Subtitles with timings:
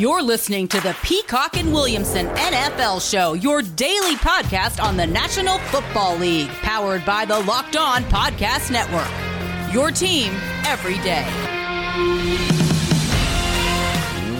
[0.00, 5.58] You're listening to the Peacock and Williamson NFL Show, your daily podcast on the National
[5.58, 9.74] Football League, powered by the Locked On Podcast Network.
[9.74, 10.32] Your team
[10.64, 12.59] every day.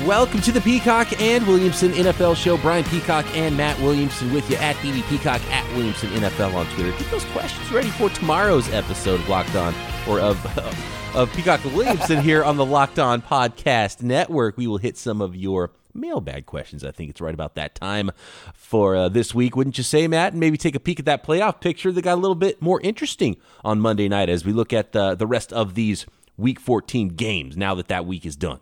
[0.06, 2.56] Welcome to the Peacock and Williamson NFL Show.
[2.56, 6.90] Brian Peacock and Matt Williamson with you at BB Peacock at Williamson NFL on Twitter.
[6.92, 9.74] Get those questions ready for tomorrow's episode of Locked On
[10.08, 10.38] or of
[11.14, 14.56] of Peacock and Williamson here on the Locked On Podcast Network.
[14.56, 16.82] We will hit some of your mailbag questions.
[16.82, 18.10] I think it's right about that time
[18.54, 20.32] for uh, this week, wouldn't you say, Matt?
[20.32, 22.80] And maybe take a peek at that playoff picture that got a little bit more
[22.80, 26.06] interesting on Monday night as we look at the the rest of these
[26.38, 27.54] Week 14 games.
[27.54, 28.60] Now that that week is done.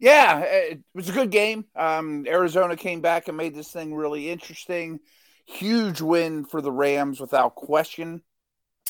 [0.00, 1.64] Yeah, it was a good game.
[1.76, 5.00] Um, Arizona came back and made this thing really interesting.
[5.46, 8.22] Huge win for the Rams without question.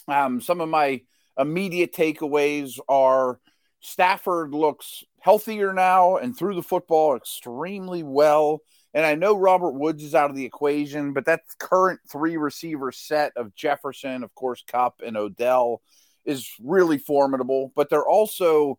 [0.09, 1.03] Um, some of my
[1.39, 3.41] immediate takeaways are
[3.81, 8.61] Stafford looks healthier now and threw the football extremely well.
[8.95, 12.93] And I know Robert Woods is out of the equation, but that current three receiver
[12.93, 15.83] set of Jefferson, of course, Kupp, and Odell
[16.25, 17.73] is really formidable.
[17.75, 18.78] But they're also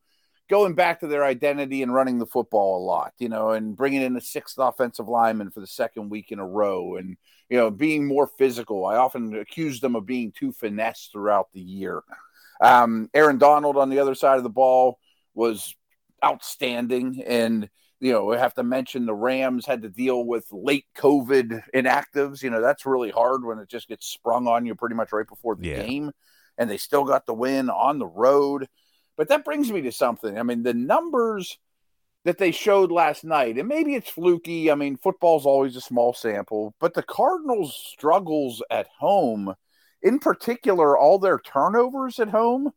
[0.50, 4.02] going back to their identity and running the football a lot, you know, and bringing
[4.02, 7.18] in a sixth offensive lineman for the second week in a row and,
[7.50, 8.86] you know, being more physical.
[8.86, 12.04] I often accuse them of being too finesse throughout the year.
[12.62, 15.00] Um, Aaron Donald on the other side of the ball
[15.34, 15.76] was
[16.24, 17.24] outstanding.
[17.26, 21.64] And, you know, we have to mention the Rams had to deal with late COVID
[21.74, 22.44] inactives.
[22.44, 25.28] You know, that's really hard when it just gets sprung on you pretty much right
[25.28, 25.84] before the yeah.
[25.84, 26.12] game.
[26.58, 28.68] And they still got the win on the road.
[29.18, 30.38] But that brings me to something.
[30.38, 31.58] I mean, the numbers
[32.26, 34.72] that they showed last night, and maybe it's fluky.
[34.72, 39.54] I mean, football's always a small sample, but the Cardinals' struggles at home,
[40.02, 42.72] in particular, all their turnovers at home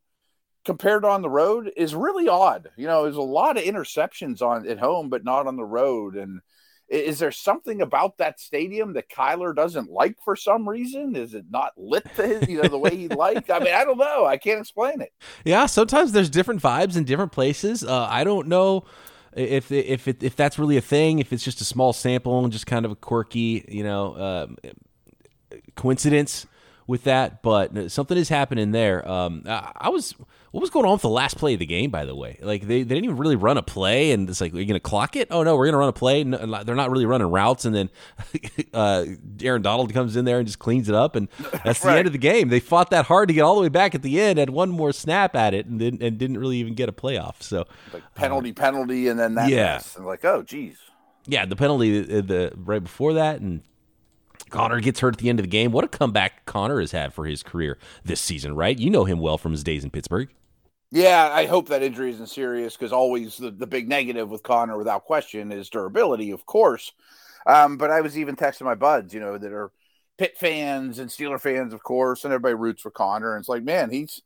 [0.65, 2.69] compared on the road is really odd.
[2.77, 6.15] You know, there's a lot of interceptions on at home, but not on the road.
[6.15, 6.41] And
[6.89, 11.15] is there something about that stadium that Kyler doesn't like for some reason?
[11.15, 13.51] Is it not lit to his, you know, the way he liked?
[13.51, 14.25] I mean, I don't know.
[14.25, 15.13] I can't explain it.
[15.45, 17.83] Yeah, sometimes there's different vibes in different places.
[17.83, 18.85] Uh, I don't know
[19.33, 21.19] if if it, if that's really a thing.
[21.19, 24.47] If it's just a small sample and just kind of a quirky, you know, uh,
[25.75, 26.47] coincidence
[26.87, 29.07] with that, but something is happening there.
[29.07, 30.15] Um, I was
[30.51, 32.39] what was going on with the last play of the game, by the way?
[32.41, 34.73] Like they, they didn't even really run a play, and it's like, are you going
[34.73, 35.27] to clock it?
[35.29, 36.23] Oh no, we're going to run a play.
[36.23, 37.89] No, they're not really running routes, and then
[38.73, 39.05] uh,
[39.41, 41.27] Aaron Donald comes in there and just cleans it up, and
[41.63, 41.97] that's the right.
[41.99, 42.49] end of the game.
[42.49, 44.69] They fought that hard to get all the way back at the end, had one
[44.69, 47.41] more snap at it, and didn't and didn't really even get a playoff.
[47.41, 49.49] So like penalty, uh, penalty, and then that.
[49.49, 49.95] Yeah, mess.
[49.95, 50.77] and like oh geez.
[51.27, 53.61] Yeah, the penalty the, the right before that, and
[54.49, 55.71] Connor gets hurt at the end of the game.
[55.71, 58.77] What a comeback Connor has had for his career this season, right?
[58.77, 60.29] You know him well from his days in Pittsburgh.
[60.91, 64.77] Yeah, I hope that injury isn't serious because always the, the big negative with Connor,
[64.77, 66.91] without question, is durability, of course.
[67.45, 69.71] Um, but I was even texting my buds, you know, that are
[70.17, 73.35] Pitt fans and Steeler fans, of course, and everybody roots for Connor.
[73.35, 74.21] And it's like, man, he's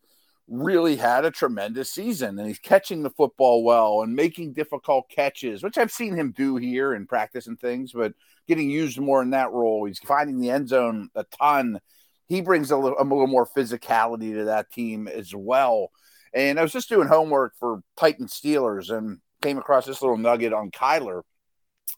[0.48, 5.64] really had a tremendous season and he's catching the football well and making difficult catches,
[5.64, 8.14] which I've seen him do here in practice and things, but
[8.48, 9.86] getting used more in that role.
[9.86, 11.80] He's finding the end zone a ton.
[12.28, 15.92] He brings a little, a little more physicality to that team as well.
[16.34, 20.54] And I was just doing homework for Titan Steelers and came across this little nugget
[20.54, 21.22] on Kyler.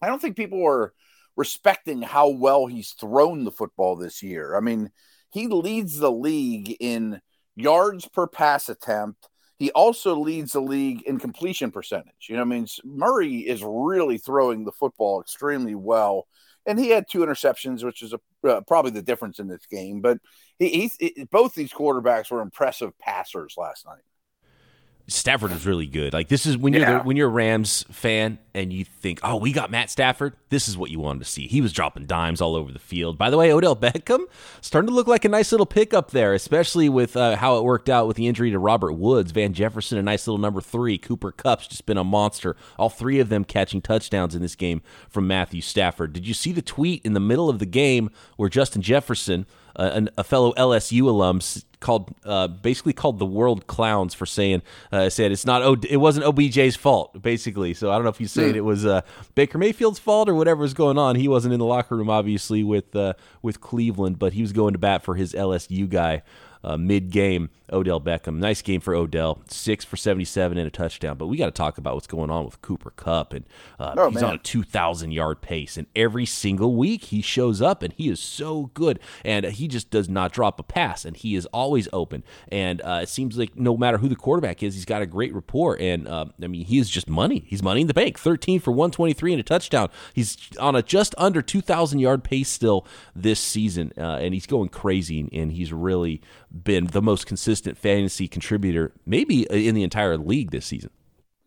[0.01, 0.93] I don't think people were
[1.37, 4.55] respecting how well he's thrown the football this year.
[4.55, 4.91] I mean,
[5.31, 7.21] he leads the league in
[7.55, 9.27] yards per pass attempt.
[9.57, 12.27] He also leads the league in completion percentage.
[12.27, 16.27] You know, I mean, Murray is really throwing the football extremely well,
[16.65, 20.01] and he had two interceptions, which is a, uh, probably the difference in this game.
[20.01, 20.17] But
[20.59, 24.01] he, he, both these quarterbacks were impressive passers last night.
[25.07, 26.13] Stafford is really good.
[26.13, 26.97] Like this is when you're yeah.
[26.97, 30.67] the, when you're a Rams fan and you think, "Oh, we got Matt Stafford." This
[30.67, 31.47] is what you wanted to see.
[31.47, 33.17] He was dropping dimes all over the field.
[33.17, 34.25] By the way, Odell Beckham
[34.61, 37.87] starting to look like a nice little pickup there, especially with uh, how it worked
[37.87, 40.97] out with the injury to Robert Woods, Van Jefferson, a nice little number three.
[40.97, 42.55] Cooper Kupp's just been a monster.
[42.79, 46.13] All three of them catching touchdowns in this game from Matthew Stafford.
[46.13, 49.45] Did you see the tweet in the middle of the game where Justin Jefferson?
[49.75, 51.41] uh, an, a fellow LSU alum
[51.85, 55.97] called uh, basically called the world clowns for saying uh, said it's not o- it
[55.97, 57.75] wasn't OBJ's fault basically.
[57.75, 58.57] So I don't know if he's said mm.
[58.57, 59.01] it was uh,
[59.35, 61.15] Baker Mayfield's fault or whatever was going on.
[61.15, 64.73] He wasn't in the locker room obviously with uh, with Cleveland, but he was going
[64.73, 66.23] to bat for his LSU guy
[66.63, 67.51] uh, mid game.
[67.71, 68.37] Odell Beckham.
[68.37, 71.17] Nice game for Odell, six for 77 and a touchdown.
[71.17, 73.33] But we got to talk about what's going on with Cooper Kupp.
[73.33, 73.45] and
[73.79, 74.31] uh, oh, he's man.
[74.31, 78.19] on a 2,000 yard pace, and every single week he shows up, and he is
[78.19, 82.23] so good, and he just does not drop a pass, and he is always open,
[82.49, 85.33] and uh, it seems like no matter who the quarterback is, he's got a great
[85.33, 87.43] rapport, and uh, I mean he is just money.
[87.47, 88.19] He's money in the bank.
[88.19, 89.89] 13 for 123 and a touchdown.
[90.13, 92.85] He's on a just under 2,000 yard pace still
[93.15, 96.21] this season, uh, and he's going crazy, and he's really
[96.63, 100.91] been the most consistent fantasy contributor, maybe in the entire league this season.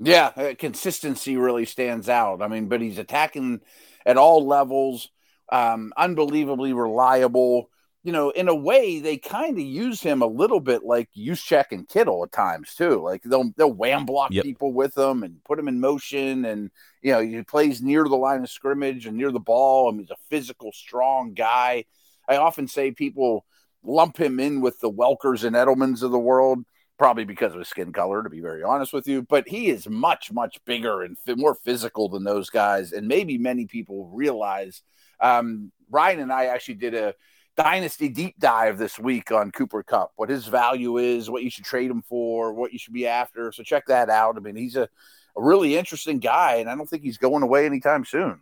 [0.00, 2.40] Yeah, uh, consistency really stands out.
[2.40, 3.60] I mean, but he's attacking
[4.06, 5.10] at all levels,
[5.50, 7.70] um, unbelievably reliable.
[8.04, 11.66] You know, in a way, they kind of use him a little bit like Juszczyk
[11.72, 13.02] and Kittle at times too.
[13.02, 14.44] Like they'll they'll wham block yep.
[14.44, 16.70] people with them and put him in motion, and
[17.02, 19.88] you know he plays near the line of scrimmage and near the ball.
[19.88, 21.84] I mean, he's a physical, strong guy.
[22.28, 23.44] I often say people
[23.82, 26.64] lump him in with the Welkers and Edelmans of the world,
[26.98, 29.22] probably because of his skin color, to be very honest with you.
[29.22, 32.92] But he is much, much bigger and more physical than those guys.
[32.92, 34.82] And maybe many people realize.
[35.20, 37.14] Um, Ryan and I actually did a
[37.56, 41.64] dynasty deep dive this week on Cooper Kupp, what his value is, what you should
[41.64, 43.50] trade him for, what you should be after.
[43.52, 44.36] So check that out.
[44.36, 44.88] I mean, he's a,
[45.36, 48.40] a really interesting guy, and I don't think he's going away anytime soon.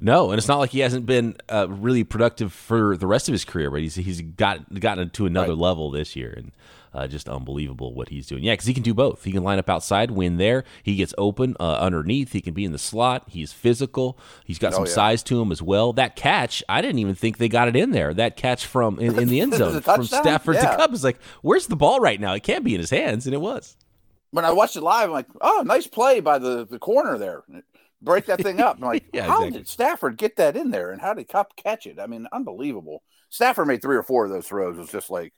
[0.00, 3.32] No, and it's not like he hasn't been uh, really productive for the rest of
[3.32, 5.58] his career, but he's he's got gotten to another right.
[5.58, 6.52] level this year, and
[6.92, 8.42] uh, just unbelievable what he's doing.
[8.42, 9.24] Yeah, because he can do both.
[9.24, 10.64] He can line up outside, win there.
[10.82, 12.32] He gets open uh, underneath.
[12.32, 13.24] He can be in the slot.
[13.28, 14.18] He's physical.
[14.44, 14.92] He's got oh, some yeah.
[14.92, 15.92] size to him as well.
[15.92, 18.12] That catch, I didn't even think they got it in there.
[18.12, 20.70] That catch from in, in the end zone from Stafford yeah.
[20.70, 22.34] to Kupp is like, where's the ball right now?
[22.34, 23.76] It can't be in his hands, and it was.
[24.30, 27.44] When I watched it live, I'm like, oh, nice play by the the corner there
[28.02, 28.76] break that thing up.
[28.76, 29.58] I'm like, yeah, how exactly.
[29.58, 31.98] did Stafford get that in there, and how did Kupp catch it?
[31.98, 33.02] I mean, unbelievable.
[33.28, 34.76] Stafford made three or four of those throws.
[34.76, 35.32] It was just like,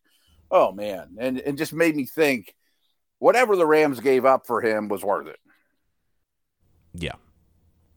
[0.51, 2.55] oh man, and and just made me think,
[3.19, 5.39] whatever the Rams gave up for him was worth it.
[6.95, 7.15] Yeah,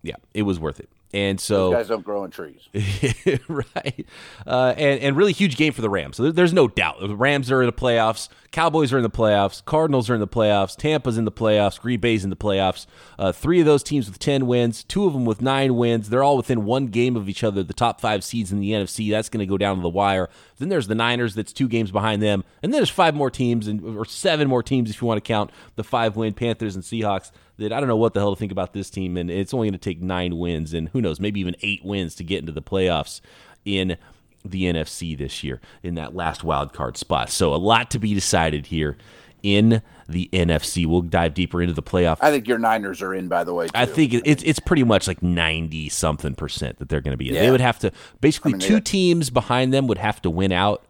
[0.03, 0.89] yeah, it was worth it.
[1.13, 2.69] And so Those guys don't grow in trees,
[3.49, 4.05] right?
[4.47, 6.15] Uh, and and really huge game for the Rams.
[6.17, 8.29] So there's no doubt the Rams are in the playoffs.
[8.51, 9.63] Cowboys are in the playoffs.
[9.63, 10.75] Cardinals are in the playoffs.
[10.75, 11.79] Tampa's in the playoffs.
[11.79, 12.85] Green Bay's in the playoffs.
[13.17, 14.83] Uh, three of those teams with ten wins.
[14.83, 16.09] Two of them with nine wins.
[16.09, 17.61] They're all within one game of each other.
[17.61, 19.11] The top five seeds in the NFC.
[19.11, 20.29] That's going to go down to the wire.
[20.59, 21.35] Then there's the Niners.
[21.35, 22.45] That's two games behind them.
[22.63, 25.27] And then there's five more teams, and or seven more teams if you want to
[25.27, 27.31] count the five win Panthers and Seahawks
[27.61, 29.67] that I don't know what the hell to think about this team, and it's only
[29.67, 32.51] going to take nine wins, and who knows, maybe even eight wins to get into
[32.51, 33.21] the playoffs
[33.65, 33.97] in
[34.43, 37.29] the NFC this year in that last wild card spot.
[37.29, 38.97] So a lot to be decided here
[39.43, 40.85] in the NFC.
[40.85, 42.17] We'll dive deeper into the playoff.
[42.21, 43.67] I think your Niners are in, by the way.
[43.67, 43.71] Too.
[43.75, 47.29] I think it's it's pretty much like ninety something percent that they're going to be
[47.29, 47.35] in.
[47.35, 47.41] Yeah.
[47.41, 50.29] They would have to basically I mean, two got, teams behind them would have to
[50.29, 50.85] win out,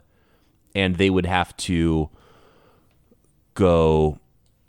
[0.73, 2.09] and they would have to
[3.53, 4.19] go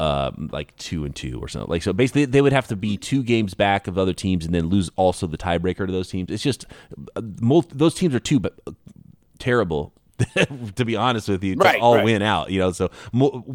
[0.03, 1.71] um, like two and two or something.
[1.71, 4.53] Like so, basically, they would have to be two games back of other teams and
[4.53, 6.29] then lose also the tiebreaker to those teams.
[6.29, 6.67] It's just
[7.15, 7.23] uh,
[7.73, 8.73] those teams are too but uh,
[9.39, 9.93] terrible.
[10.77, 12.05] to be honest with you, right, all right.
[12.05, 12.51] win out.
[12.51, 12.91] You know, so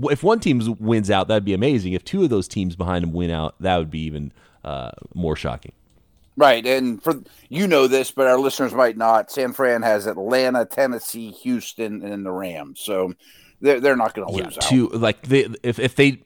[0.09, 1.93] if one team wins out, that'd be amazing.
[1.93, 4.31] If two of those teams behind them win out, that would be even
[4.63, 5.73] uh, more shocking.
[6.35, 9.31] Right, and for you know this, but our listeners might not.
[9.31, 12.79] San Fran has Atlanta, Tennessee, Houston, and the Rams.
[12.79, 13.13] So
[13.61, 14.55] they're they're not going to lose.
[14.55, 16.21] Yeah, two like they if if they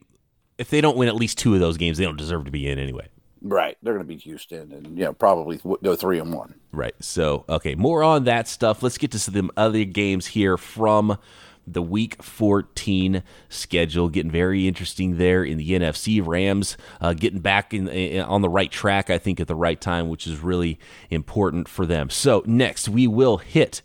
[0.62, 2.70] if they don't win at least two of those games, they don't deserve to be
[2.70, 3.08] in anyway.
[3.42, 3.76] Right.
[3.82, 6.54] They're going to beat Houston and, you know, probably go three and one.
[6.72, 6.94] Right.
[7.00, 8.84] So, okay, more on that stuff.
[8.84, 11.18] Let's get to some other games here from
[11.66, 17.74] the week 14 schedule getting very interesting there in the NFC Rams uh, getting back
[17.74, 20.80] in, in, on the right track I think at the right time which is really
[21.12, 22.10] important for them.
[22.10, 23.84] So next we will hit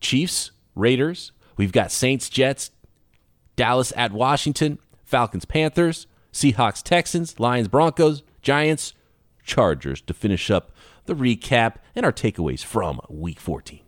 [0.00, 1.32] Chiefs Raiders.
[1.56, 2.70] We've got Saints Jets,
[3.56, 4.78] Dallas at Washington,
[5.10, 8.94] Falcons, Panthers, Seahawks, Texans, Lions, Broncos, Giants,
[9.44, 10.70] Chargers to finish up
[11.06, 13.80] the recap and our takeaways from week 14.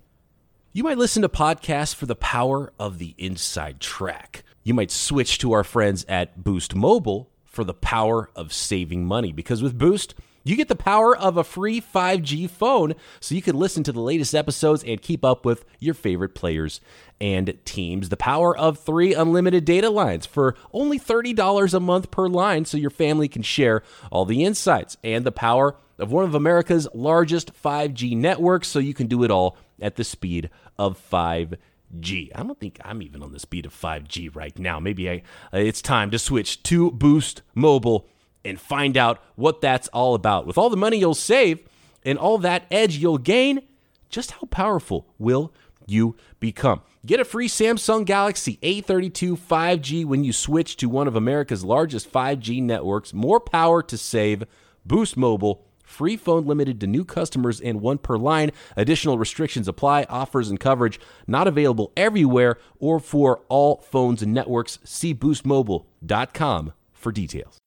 [0.72, 4.42] You might listen to podcasts for the power of the inside track.
[4.64, 9.30] You might switch to our friends at Boost Mobile for the power of saving money
[9.30, 10.14] because with Boost,
[10.44, 14.00] you get the power of a free 5G phone so you can listen to the
[14.00, 16.80] latest episodes and keep up with your favorite players
[17.20, 18.08] and teams.
[18.08, 22.76] The power of three unlimited data lines for only $30 a month per line so
[22.76, 24.96] your family can share all the insights.
[25.04, 29.30] And the power of one of America's largest 5G networks so you can do it
[29.30, 32.30] all at the speed of 5G.
[32.34, 34.80] I don't think I'm even on the speed of 5G right now.
[34.80, 35.22] Maybe I,
[35.52, 38.08] it's time to switch to Boost Mobile
[38.44, 40.46] and find out what that's all about.
[40.46, 41.60] With all the money you'll save
[42.04, 43.62] and all that edge you'll gain,
[44.08, 45.52] just how powerful will
[45.86, 46.82] you become.
[47.04, 52.12] Get a free Samsung Galaxy A32 5G when you switch to one of America's largest
[52.12, 53.12] 5G networks.
[53.12, 54.44] More power to save.
[54.84, 55.66] Boost Mobile.
[55.82, 58.50] Free phone limited to new customers and one per line.
[58.76, 60.04] Additional restrictions apply.
[60.04, 64.78] Offers and coverage not available everywhere or for all phones and networks.
[64.84, 67.61] See boostmobile.com for details.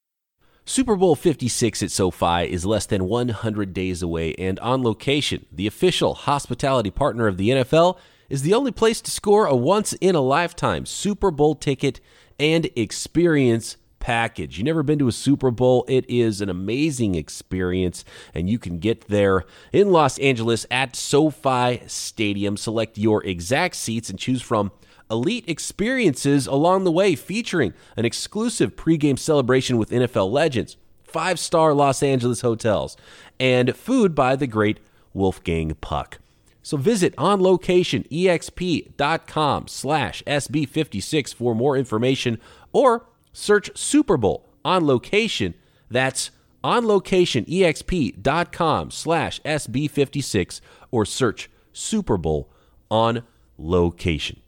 [0.68, 5.68] Super Bowl 56 at SoFi is less than 100 days away, and On Location, the
[5.68, 10.16] official hospitality partner of the NFL, is the only place to score a once in
[10.16, 12.02] a lifetime Super Bowl ticket
[12.40, 14.58] and experience package.
[14.58, 15.86] You never been to a Super Bowl?
[15.88, 18.04] It is an amazing experience,
[18.34, 22.58] and you can get there in Los Angeles at SoFi Stadium.
[22.58, 24.72] Select your exact seats and choose from
[25.10, 31.74] elite experiences along the way, featuring an exclusive pregame celebration with NFL legends, five star
[31.74, 32.98] Los Angeles hotels,
[33.40, 34.80] and food by the great
[35.14, 36.18] Wolfgang Puck.
[36.62, 42.40] So visit onlocationexp.com slash SB56 for more information
[42.74, 45.54] or search Super Bowl on location.
[45.92, 46.32] That's
[46.64, 52.50] onlocationexp.com slash SB56 or search Super Bowl
[52.90, 53.22] on
[53.60, 54.42] location.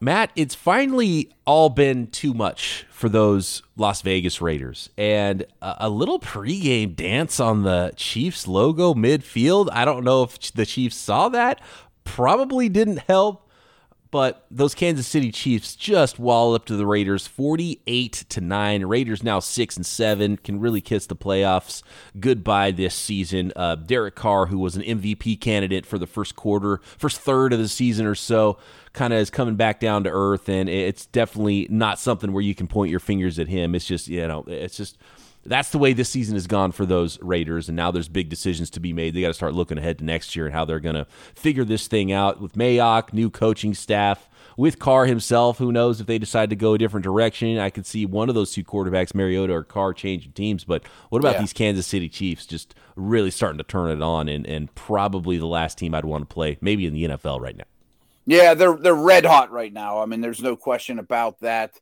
[0.00, 4.90] Matt, it's finally all been too much for those Las Vegas Raiders.
[4.98, 9.68] And a, little pregame dance on the Chiefs logo midfield.
[9.72, 11.60] I don't know if the Chiefs saw that.
[12.04, 13.43] Probably didn't help
[14.14, 18.84] but those Kansas City Chiefs just walloped to the Raiders 48 to 9.
[18.84, 21.82] Raiders now 6 and 7 can really kiss the playoffs
[22.20, 23.52] goodbye this season.
[23.56, 27.58] Uh, Derek Carr, who was an MVP candidate for the first quarter, first third of
[27.58, 28.56] the season or so,
[28.92, 32.54] kind of is coming back down to earth and it's definitely not something where you
[32.54, 33.74] can point your fingers at him.
[33.74, 34.96] It's just, you know, it's just
[35.46, 37.68] that's the way this season has gone for those Raiders.
[37.68, 39.14] And now there's big decisions to be made.
[39.14, 41.64] They got to start looking ahead to next year and how they're going to figure
[41.64, 45.58] this thing out with Mayock, new coaching staff, with Carr himself.
[45.58, 47.58] Who knows if they decide to go a different direction?
[47.58, 50.64] I could see one of those two quarterbacks, Mariota or Carr, changing teams.
[50.64, 51.40] But what about yeah.
[51.40, 55.46] these Kansas City Chiefs just really starting to turn it on and, and probably the
[55.46, 57.64] last team I'd want to play, maybe in the NFL right now?
[58.26, 60.00] Yeah, they're they're red hot right now.
[60.00, 61.78] I mean, there's no question about that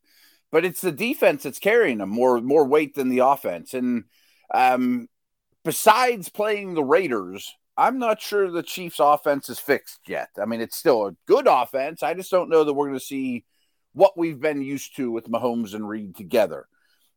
[0.52, 3.74] but it's the defense that's carrying them more more weight than the offense.
[3.74, 4.04] And
[4.54, 5.08] um,
[5.64, 10.28] besides playing the Raiders, I'm not sure the Chiefs' offense is fixed yet.
[10.40, 12.02] I mean, it's still a good offense.
[12.02, 13.44] I just don't know that we're going to see
[13.94, 16.66] what we've been used to with Mahomes and Reed together.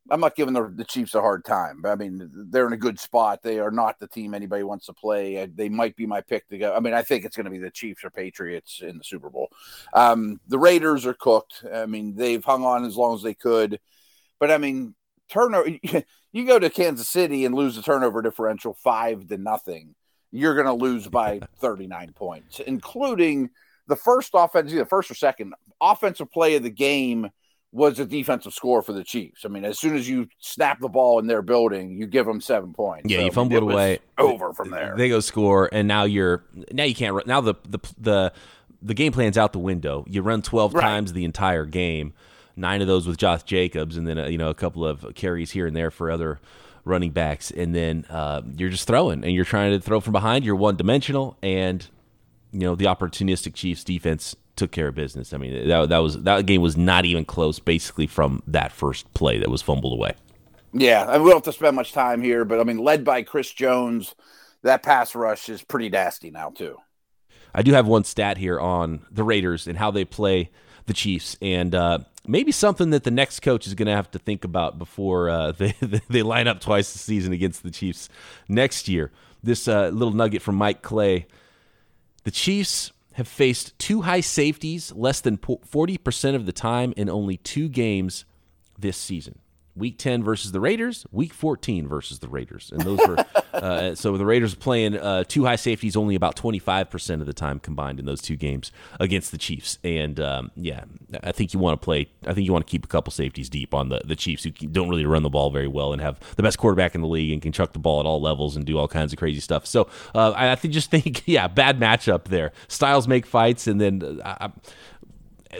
[0.10, 1.82] I'm not giving the, the Chiefs a hard time.
[1.82, 3.42] But I mean, they're in a good spot.
[3.42, 5.46] They are not the team anybody wants to play.
[5.46, 6.76] They might be my pick to go.
[6.76, 9.30] I mean, I think it's going to be the Chiefs or Patriots in the Super
[9.30, 9.50] Bowl.
[9.94, 11.64] Um, the Raiders are cooked.
[11.74, 13.80] I mean, they've hung on as long as they could.
[14.40, 14.96] But I mean,
[15.30, 15.70] turnover.
[16.36, 19.96] You go to Kansas City and lose the turnover differential five to nothing.
[20.34, 23.52] You're going to lose by 39 points, including
[23.88, 27.30] the first offense, either first or second offensive play of the game
[27.76, 29.44] was a defensive score for the Chiefs.
[29.44, 32.40] I mean, as soon as you snap the ball in their building, you give them
[32.40, 33.10] seven points.
[33.10, 34.00] Yeah, so, you fumble it away.
[34.18, 34.96] Over from there.
[34.98, 37.28] They go score, and now you're now you can't.
[37.28, 38.34] Now the the the
[38.82, 40.06] the game plan's out the window.
[40.08, 40.82] You run twelve right.
[40.82, 42.14] times the entire game,
[42.56, 45.52] nine of those with Josh Jacobs, and then uh, you know a couple of carries
[45.52, 46.40] here and there for other
[46.86, 50.46] running backs, and then uh, you're just throwing, and you're trying to throw from behind.
[50.46, 51.86] You're one dimensional, and
[52.54, 55.34] you know the opportunistic Chiefs defense took care of business.
[55.34, 59.12] I mean, that that was that game was not even close, basically from that first
[59.14, 60.14] play that was fumbled away.
[60.74, 63.24] Yeah, and we don't have to spend much time here, but I mean, led by
[63.24, 64.14] Chris Jones,
[64.64, 66.78] that pass rush is pretty nasty now too.
[67.54, 70.50] I do have one stat here on the Raiders and how they play
[70.88, 74.20] the Chiefs, and uh, maybe something that the next coach is going to have to
[74.20, 75.74] think about before uh, they
[76.10, 78.10] they line up twice the season against the Chiefs
[78.48, 79.12] next year.
[79.44, 81.28] This uh, little nugget from Mike Clay:
[82.24, 87.38] the Chiefs have faced two high safeties less than 40% of the time in only
[87.38, 88.26] two games
[88.78, 89.40] this season.
[89.76, 92.72] Week 10 versus the Raiders, week 14 versus the Raiders.
[92.72, 97.20] And those were, uh, so the Raiders playing uh, two high safeties only about 25%
[97.20, 99.78] of the time combined in those two games against the Chiefs.
[99.84, 100.86] And um, yeah,
[101.24, 103.50] I think you want to play, I think you want to keep a couple safeties
[103.50, 106.20] deep on the, the Chiefs who don't really run the ball very well and have
[106.38, 108.66] the best quarterback in the league and can chuck the ball at all levels and
[108.66, 109.66] do all kinds of crazy stuff.
[109.66, 112.54] So uh, I think, just think, yeah, bad matchup there.
[112.70, 113.68] Styles make fights.
[113.68, 114.50] And then uh,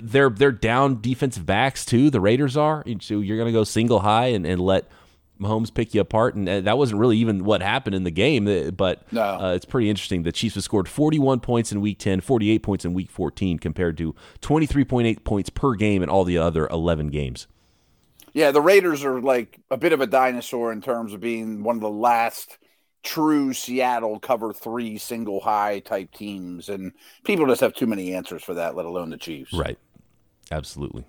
[0.02, 2.10] they're they're down defensive backs too.
[2.10, 4.90] The Raiders are, so you're going to go single high and, and let
[5.40, 8.48] Mahomes pick you apart, and that wasn't really even what happened in the game.
[8.48, 9.22] Uh, but no.
[9.22, 10.24] uh, it's pretty interesting.
[10.24, 13.98] The Chiefs have scored 41 points in Week 10, 48 points in Week 14, compared
[13.98, 17.48] to 23.8 points per game in all the other 11 games.
[18.34, 21.76] Yeah, the Raiders are like a bit of a dinosaur in terms of being one
[21.76, 22.58] of the last
[23.06, 26.92] true Seattle cover three single high type teams, and
[27.24, 29.54] people just have too many answers for that, let alone the Chiefs.
[29.54, 29.80] Right.
[30.52, 31.06] Absolutely.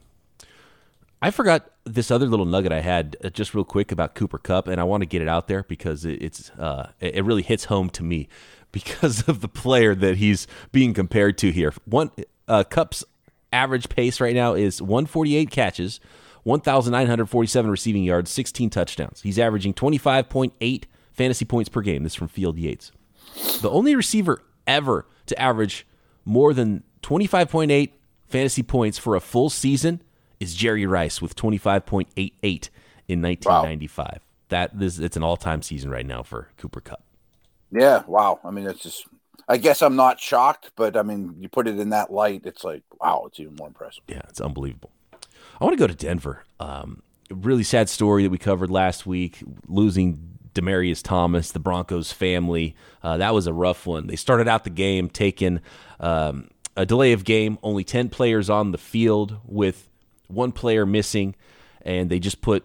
[1.20, 4.68] I forgot this other little nugget I had uh, just real quick about Cooper Kupp,
[4.68, 7.90] and I want to get it out there because it's uh, it really hits home
[7.90, 8.28] to me
[8.72, 11.72] because of the player that he's being compared to here.
[11.86, 12.10] One
[12.46, 13.04] uh, Kupp's
[13.52, 16.00] average pace right now is 148 catches,
[16.42, 19.22] 1,947 receiving yards, 16 touchdowns.
[19.22, 20.84] He's averaging 25.8
[21.16, 22.02] fantasy points per game.
[22.02, 22.92] This is from Field Yates.
[23.60, 25.86] The only receiver ever to average
[26.24, 27.90] more than 25.8
[28.28, 30.02] fantasy points for a full season
[30.40, 32.06] is Jerry Rice with 25.88
[33.08, 34.06] in 1995.
[34.06, 34.18] Wow.
[34.48, 37.02] That this it's an all-time season right now for Cooper Kupp.
[37.72, 38.38] Yeah, wow.
[38.44, 39.08] I mean, it's just
[39.48, 42.62] I guess I'm not shocked, but I mean, you put it in that light, it's
[42.62, 44.04] like, wow, it's even more impressive.
[44.06, 44.92] Yeah, it's unbelievable.
[45.60, 46.44] I want to go to Denver.
[46.60, 52.74] Um, really sad story that we covered last week, losing Demaryius Thomas, the Broncos family.
[53.02, 54.06] Uh, that was a rough one.
[54.06, 55.60] They started out the game taking
[56.00, 59.88] um, a delay of game, only 10 players on the field with
[60.28, 61.34] one player missing,
[61.82, 62.64] and they just put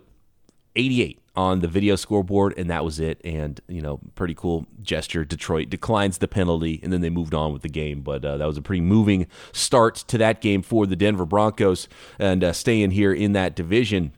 [0.76, 3.22] 88 on the video scoreboard, and that was it.
[3.24, 5.24] And you know, pretty cool gesture.
[5.24, 8.02] Detroit declines the penalty, and then they moved on with the game.
[8.02, 11.88] But uh, that was a pretty moving start to that game for the Denver Broncos,
[12.20, 14.14] and uh, staying here in that division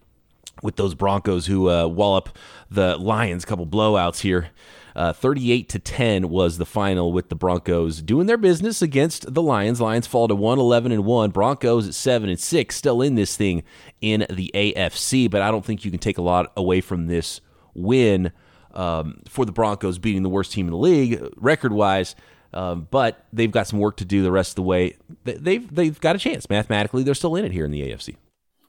[0.61, 2.29] with those Broncos who uh, wallop
[2.69, 3.43] the Lions.
[3.43, 4.49] A couple blowouts here.
[4.95, 9.41] Uh, 38 to 10 was the final with the Broncos doing their business against the
[9.41, 9.81] Lions.
[9.81, 11.31] Lions fall to 111 and 1.
[11.31, 13.63] Broncos at 7 and 6 still in this thing
[14.01, 17.41] in the AFC, but I don't think you can take a lot away from this
[17.73, 18.31] win
[18.75, 22.15] um, for the Broncos beating the worst team in the league record wise.
[22.53, 24.95] Um, but they've got some work to do the rest of the way.
[25.23, 27.01] They've they've got a chance mathematically.
[27.01, 28.15] They're still in it here in the AFC.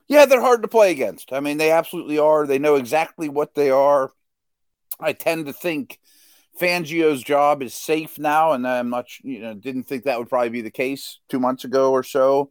[0.07, 1.33] Yeah, they're hard to play against.
[1.33, 2.47] I mean, they absolutely are.
[2.47, 4.11] They know exactly what they are.
[5.01, 5.99] I tend to think
[6.61, 10.51] Fangio's job is safe now, and I'm not, you know, didn't think that would probably
[10.51, 12.51] be the case two months ago or so.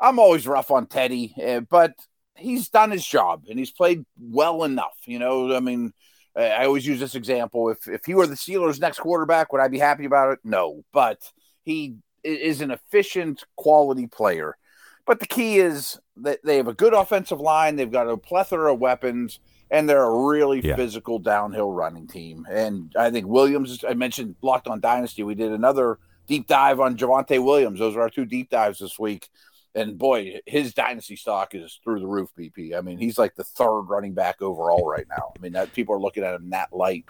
[0.00, 1.94] I'm always rough on Teddy, uh, but
[2.36, 4.96] he's done his job and he's played well enough.
[5.06, 5.92] You know, I mean,
[6.36, 7.70] I always use this example.
[7.70, 10.40] If if he were the Steelers' next quarterback, would I be happy about it?
[10.44, 11.18] No, but
[11.64, 14.56] he is an efficient, quality player.
[15.06, 17.76] But the key is that they have a good offensive line.
[17.76, 19.38] They've got a plethora of weapons
[19.70, 20.76] and they're a really yeah.
[20.76, 22.46] physical downhill running team.
[22.50, 25.22] And I think Williams, I mentioned Locked on Dynasty.
[25.22, 27.78] We did another deep dive on Javonte Williams.
[27.78, 29.28] Those are our two deep dives this week.
[29.74, 32.76] And boy, his dynasty stock is through the roof, BP.
[32.76, 35.32] I mean, he's like the third running back overall right now.
[35.36, 37.04] I mean, that, people are looking at him that light.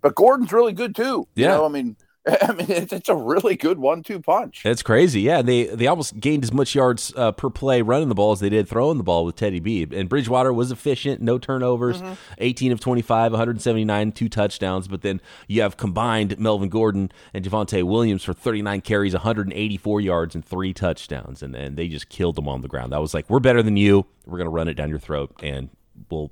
[0.00, 1.28] But Gordon's really good too.
[1.34, 1.48] Yeah.
[1.48, 1.96] You know, I mean,
[2.42, 4.66] I mean, it's, it's, a really good one-two punch.
[4.66, 5.20] It's crazy.
[5.20, 8.40] Yeah, they they almost gained as much yards uh, per play running the ball as
[8.40, 9.86] they did throwing the ball with Teddy B.
[9.92, 12.14] And Bridgewater was efficient, no turnovers, mm-hmm.
[12.38, 14.88] 18 of 25, 179, two touchdowns.
[14.88, 20.34] But then you have combined Melvin Gordon and Javonte Williams for 39 carries, 184 yards,
[20.34, 21.44] and three touchdowns.
[21.44, 22.92] And, and they just killed them on the ground.
[22.92, 24.04] That was like, we're better than you.
[24.26, 25.70] We're going to run it down your throat, and
[26.10, 26.30] we'll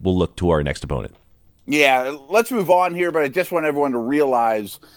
[0.00, 1.14] we'll look to our next opponent.
[1.66, 3.12] Yeah, let's move on here.
[3.12, 4.80] But I just want everyone to realize–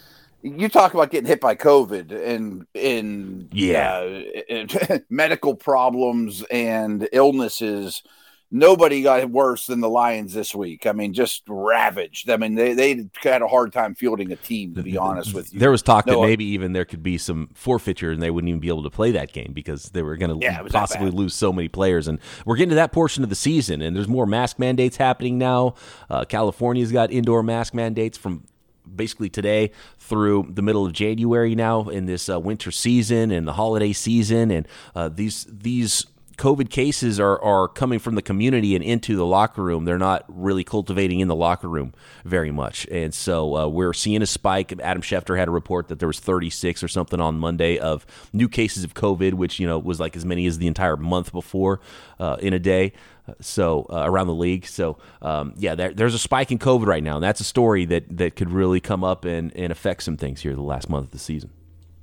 [0.55, 8.03] you talk about getting hit by COVID and in yeah uh, medical problems and illnesses.
[8.49, 10.85] Nobody got worse than the Lions this week.
[10.87, 12.29] I mean, just ravaged.
[12.29, 15.53] I mean, they, they had a hard time fielding a team, to be honest with
[15.53, 15.59] you.
[15.59, 18.47] There was talk no, that maybe even there could be some forfeiture and they wouldn't
[18.47, 21.33] even be able to play that game because they were going to yeah, possibly lose
[21.33, 22.07] so many players.
[22.07, 25.37] And we're getting to that portion of the season, and there's more mask mandates happening
[25.37, 25.73] now.
[26.09, 28.45] Uh, California's got indoor mask mandates from
[28.95, 33.53] basically today through the middle of January now in this uh, winter season and the
[33.53, 36.05] holiday season, and uh, these these
[36.37, 39.85] COVID cases are, are coming from the community and into the locker room.
[39.85, 41.93] They're not really cultivating in the locker room
[42.25, 42.85] very much.
[42.91, 44.71] And so uh, we're seeing a spike.
[44.79, 48.47] Adam Schefter had a report that there was 36 or something on Monday of new
[48.47, 51.79] cases of COVID, which, you know, was like as many as the entire month before
[52.19, 52.93] uh, in a day
[53.39, 54.65] so uh, around the league.
[54.65, 57.85] So um, yeah, there, there's a spike in COVID right now, and that's a story
[57.85, 61.05] that that could really come up and, and affect some things here the last month
[61.05, 61.51] of the season.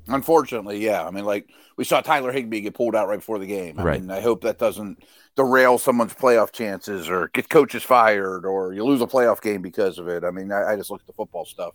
[0.06, 1.06] Unfortunately, yeah.
[1.06, 3.78] I mean, like we saw Tyler Higbee get pulled out right before the game.
[3.78, 4.00] I right.
[4.00, 5.02] mean, I hope that doesn't
[5.36, 9.98] derail someone's playoff chances or get coaches fired or you lose a playoff game because
[9.98, 10.22] of it.
[10.22, 11.74] I mean, I, I just look at the football stuff.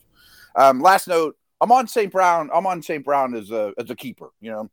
[0.55, 2.11] Um, last note, I'm on St.
[2.11, 2.49] Brown.
[2.53, 3.03] I'm on St.
[3.03, 4.29] Brown as a as a keeper.
[4.39, 4.71] You know,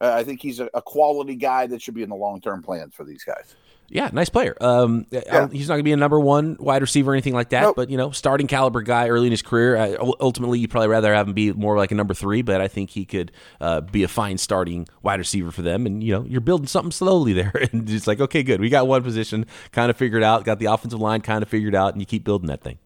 [0.00, 2.62] uh, I think he's a, a quality guy that should be in the long term
[2.62, 3.54] plans for these guys.
[3.92, 4.56] Yeah, nice player.
[4.58, 5.48] Um, yeah.
[5.48, 7.76] He's not going to be a number one wide receiver or anything like that, nope.
[7.76, 9.76] but you know, starting caliber guy early in his career.
[9.76, 12.68] Uh, ultimately, you'd probably rather have him be more like a number three, but I
[12.68, 15.84] think he could uh, be a fine starting wide receiver for them.
[15.84, 18.86] And you know, you're building something slowly there, and it's like, okay, good, we got
[18.86, 22.00] one position kind of figured out, got the offensive line kind of figured out, and
[22.00, 22.78] you keep building that thing.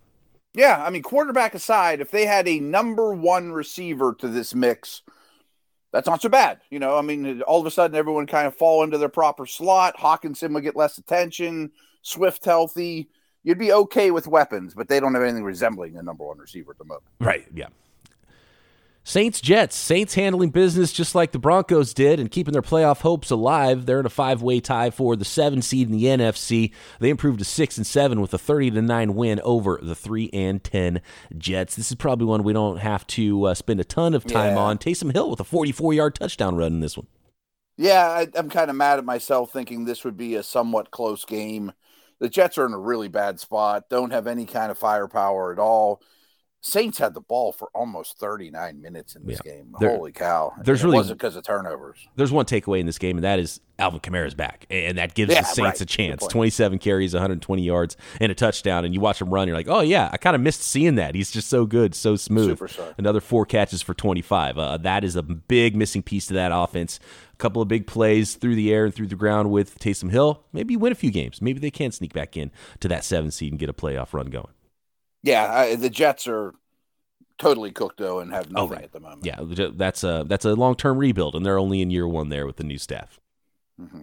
[0.55, 5.03] Yeah, I mean, quarterback aside, if they had a number one receiver to this mix,
[5.93, 6.61] that's not so bad.
[6.71, 9.47] You know, I mean, all of a sudden everyone kind of fall into their proper
[9.47, 9.97] slot.
[9.97, 11.71] Hockenson would get less attention.
[12.03, 13.09] Swift healthy.
[13.43, 16.73] You'd be okay with weapons, but they don't have anything resembling a number one receiver
[16.73, 17.05] at the moment.
[17.21, 17.47] Right.
[17.55, 17.69] Yeah.
[19.09, 19.77] Saints Jets.
[19.77, 23.87] Saints handling business just like the Broncos did and keeping their playoff hopes alive.
[23.87, 26.73] They're in a five-way tie for the 7 seed in the NFC.
[26.99, 30.29] They improved to 6 and 7 with a 30 to 9 win over the 3
[30.33, 31.01] and 10
[31.39, 31.77] Jets.
[31.77, 34.61] This is probably one we don't have to uh, spend a ton of time yeah.
[34.61, 34.77] on.
[34.77, 37.07] Taysom Hill with a 44-yard touchdown run in this one.
[37.77, 41.25] Yeah, I, I'm kind of mad at myself thinking this would be a somewhat close
[41.25, 41.73] game.
[42.19, 43.89] The Jets are in a really bad spot.
[43.89, 46.03] Don't have any kind of firepower at all
[46.61, 49.53] Saints had the ball for almost 39 minutes in this yeah.
[49.53, 49.75] game.
[49.79, 50.53] There, Holy cow.
[50.63, 52.09] There's really wasn't because of turnovers.
[52.17, 54.67] There's one takeaway in this game, and that is Alvin Kamara's back.
[54.69, 55.81] And that gives yeah, the Saints right.
[55.81, 56.27] a chance.
[56.27, 58.85] 27 carries, 120 yards, and a touchdown.
[58.85, 61.15] And you watch him run, you're like, oh, yeah, I kind of missed seeing that.
[61.15, 62.59] He's just so good, so smooth.
[62.59, 62.95] Superstar.
[62.99, 64.59] Another four catches for 25.
[64.59, 66.99] Uh, that is a big missing piece to that offense.
[67.33, 70.43] A couple of big plays through the air and through the ground with Taysom Hill.
[70.53, 71.41] Maybe win a few games.
[71.41, 74.31] Maybe they can sneak back in to that seven seed and get a playoff run
[74.31, 74.49] going.
[75.27, 76.55] Yeah, I, the Jets are
[77.37, 78.85] totally cooked though and have oh, nothing oh, right.
[78.85, 79.27] at the moment.
[79.27, 79.41] Yeah,
[79.75, 82.57] that's a that's a long term rebuild, and they're only in year one there with
[82.57, 83.19] the new staff.
[83.81, 84.03] Mm-hmm.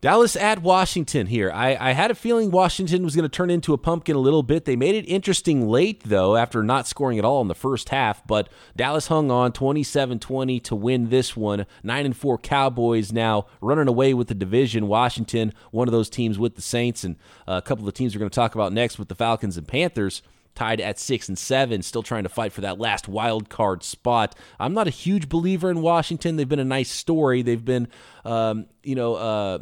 [0.00, 1.50] Dallas at Washington here.
[1.52, 4.44] I, I had a feeling Washington was going to turn into a pumpkin a little
[4.44, 4.64] bit.
[4.64, 8.24] They made it interesting late, though, after not scoring at all in the first half.
[8.24, 11.66] But Dallas hung on 27 20 to win this one.
[11.82, 14.86] 9 and 4 Cowboys now running away with the division.
[14.86, 17.16] Washington, one of those teams with the Saints, and
[17.48, 19.66] uh, a couple of teams we're going to talk about next with the Falcons and
[19.66, 20.22] Panthers
[20.58, 24.34] tied at six and seven, still trying to fight for that last wild card spot.
[24.58, 26.34] I'm not a huge believer in Washington.
[26.34, 27.42] They've been a nice story.
[27.42, 27.86] They've been,
[28.24, 29.58] um, you know, uh,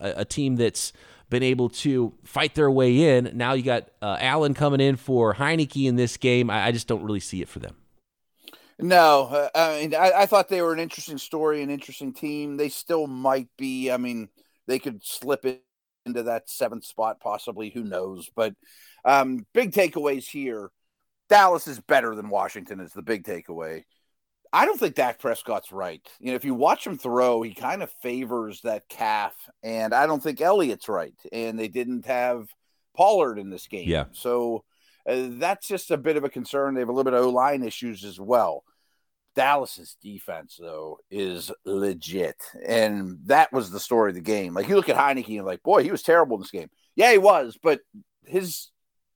[0.00, 0.94] a, a, team that's
[1.28, 3.30] been able to fight their way in.
[3.34, 6.48] Now you got uh, Allen coming in for Heinicke in this game.
[6.48, 7.76] I, I, just don't really see it for them.
[8.78, 12.56] No, uh, I mean, I, I thought they were an interesting story, an interesting team.
[12.56, 13.90] They still might be.
[13.90, 14.30] I mean,
[14.66, 15.62] they could slip it
[16.08, 17.70] into that seventh spot, possibly.
[17.70, 18.28] Who knows?
[18.34, 18.54] But
[19.04, 20.70] um, big takeaways here.
[21.28, 23.84] Dallas is better than Washington is the big takeaway.
[24.52, 26.00] I don't think Dak Prescott's right.
[26.20, 30.06] You know, if you watch him throw, he kind of favors that calf, and I
[30.06, 31.14] don't think Elliott's right.
[31.30, 32.48] And they didn't have
[32.96, 34.06] Pollard in this game, yeah.
[34.12, 34.64] So
[35.08, 36.74] uh, that's just a bit of a concern.
[36.74, 38.64] They have a little bit of O line issues as well.
[39.38, 44.52] Dallas's defense, though, is legit, and that was the story of the game.
[44.52, 46.68] Like you look at Heinicke and like, boy, he was terrible in this game.
[46.96, 47.80] Yeah, he was, but
[48.26, 48.72] his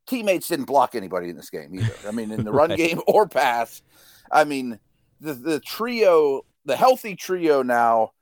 [0.07, 1.93] teammates didn't block anybody in this game either.
[2.07, 2.79] I mean, in the run right.
[2.79, 3.83] game or pass.
[4.31, 4.79] I mean,
[5.21, 8.13] the the trio, the healthy trio now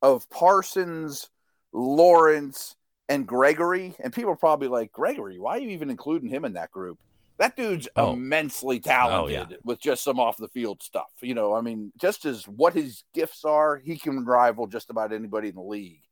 [0.00, 1.28] of Parsons,
[1.74, 2.74] Lawrence,
[3.10, 3.94] and Gregory.
[4.02, 6.98] And people are probably like, Gregory, why are you even including him in that group?
[7.40, 8.12] That dude's oh.
[8.12, 9.56] immensely talented oh, yeah.
[9.64, 11.08] with just some off the field stuff.
[11.22, 15.10] You know, I mean, just as what his gifts are, he can rival just about
[15.10, 16.02] anybody in the league.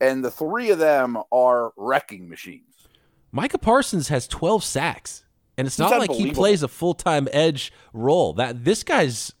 [0.00, 2.86] And the three of them are wrecking machines.
[3.32, 5.24] Micah Parsons has 12 sacks,
[5.58, 8.32] and it's not like he plays a full time edge role.
[8.34, 9.32] That this guy's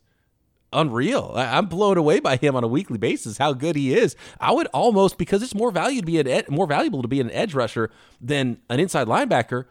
[0.72, 1.34] unreal.
[1.36, 3.38] I, am blown away by him on a weekly basis.
[3.38, 4.16] How good he is.
[4.40, 7.20] I would almost because it's more value to be an ed, more valuable to be
[7.20, 9.66] an edge rusher than an inside linebacker.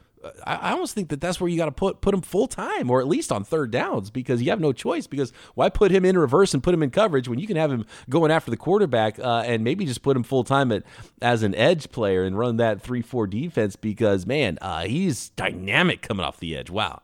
[0.45, 3.01] I, almost think that that's where you got to put put him full time or
[3.01, 5.07] at least on third downs because you have no choice.
[5.07, 7.71] Because why put him in reverse and put him in coverage when you can have
[7.71, 10.83] him going after the quarterback uh, and maybe just put him full time
[11.21, 16.01] as an edge player and run that three four defense because man, uh, he's dynamic
[16.01, 16.69] coming off the edge.
[16.69, 17.01] Wow.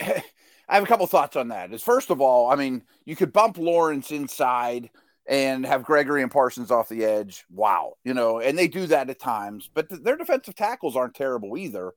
[0.68, 1.72] I have a couple thoughts on that.
[1.72, 4.90] Is first of all, I mean, you could bump Lawrence inside
[5.28, 7.44] and have Gregory and Parsons off the edge.
[7.50, 7.94] Wow.
[8.04, 11.56] You know, and they do that at times, but th- their defensive tackles aren't terrible
[11.56, 11.92] either.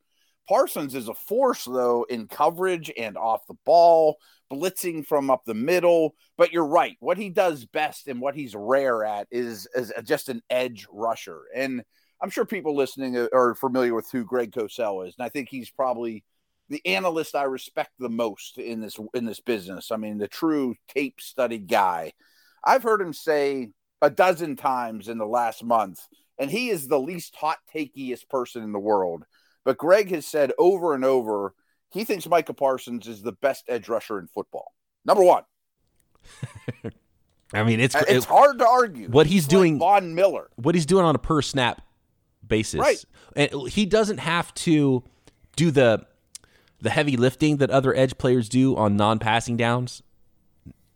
[0.48, 4.18] Parsons is a force, though, in coverage and off the ball,
[4.52, 6.16] blitzing from up the middle.
[6.38, 6.98] But you're right.
[7.00, 11.42] What he does best and what he's rare at is, is just an edge rusher.
[11.54, 11.84] And
[12.20, 15.14] I'm sure people listening uh, are familiar with who Greg Cosell is.
[15.18, 16.24] And I think he's probably
[16.70, 19.92] the analyst I respect the most in this in this business.
[19.92, 22.14] I mean, the true tape studied guy.
[22.64, 23.70] I've heard him say
[24.02, 26.00] a dozen times in the last month,
[26.38, 29.26] and he is the least hot takeiest person in the world.
[29.66, 31.54] But Greg has said over and over
[31.92, 34.74] he thinks Micah Parsons is the best edge rusher in football.
[35.06, 35.44] Number one.
[37.54, 39.80] I mean, it's uh, it's it, hard to argue what he's it's doing.
[39.80, 41.82] Like Von Miller, what he's doing on a per snap
[42.48, 43.04] basis, right?
[43.36, 45.04] And he doesn't have to
[45.56, 46.06] do the
[46.82, 50.04] the heavy lifting that other edge players do on non-passing downs.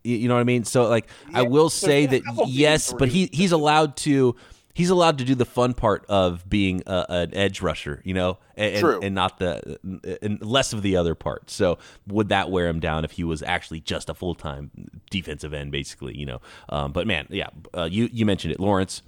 [0.04, 0.64] You know what I mean?
[0.64, 4.36] So like yeah, I will say that yes, but he he's allowed to
[4.74, 8.38] he's allowed to do the fun part of being a, an edge rusher, you know,
[8.56, 9.00] and, True.
[9.00, 9.78] and not the
[10.20, 11.48] and less of the other part.
[11.48, 14.70] So would that wear him down if he was actually just a full time
[15.10, 16.40] defensive end, basically, you know?
[16.68, 19.02] Um, but man, yeah, uh, you you mentioned it, Lawrence,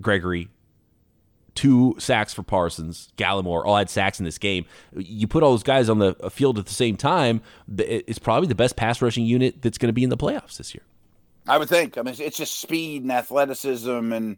[0.00, 0.48] Gregory,
[1.56, 4.66] two sacks for Parsons, Gallimore all had sacks in this game.
[4.94, 7.40] You put all those guys on the field at the same time,
[7.76, 10.74] it's probably the best pass rushing unit that's going to be in the playoffs this
[10.74, 10.84] year.
[11.48, 11.96] I would think.
[11.98, 14.36] I mean, it's just speed and athleticism, and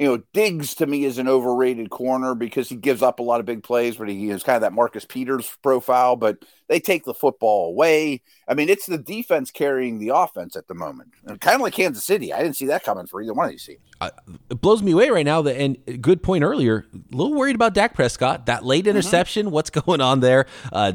[0.00, 3.38] you know, Diggs to me is an overrated corner because he gives up a lot
[3.38, 6.16] of big plays, but he is kind of that Marcus Peters profile.
[6.16, 8.22] But they take the football away.
[8.48, 11.74] I mean, it's the defense carrying the offense at the moment, and kind of like
[11.74, 12.32] Kansas City.
[12.32, 13.80] I didn't see that coming for either one of these teams.
[14.00, 14.08] Uh,
[14.48, 15.42] it blows me away right now.
[15.42, 16.86] That and good point earlier.
[16.94, 18.46] A little worried about Dak Prescott.
[18.46, 18.90] That late mm-hmm.
[18.96, 19.46] interception.
[19.46, 19.54] Mm-hmm.
[19.54, 20.46] What's going on there?
[20.72, 20.94] Uh,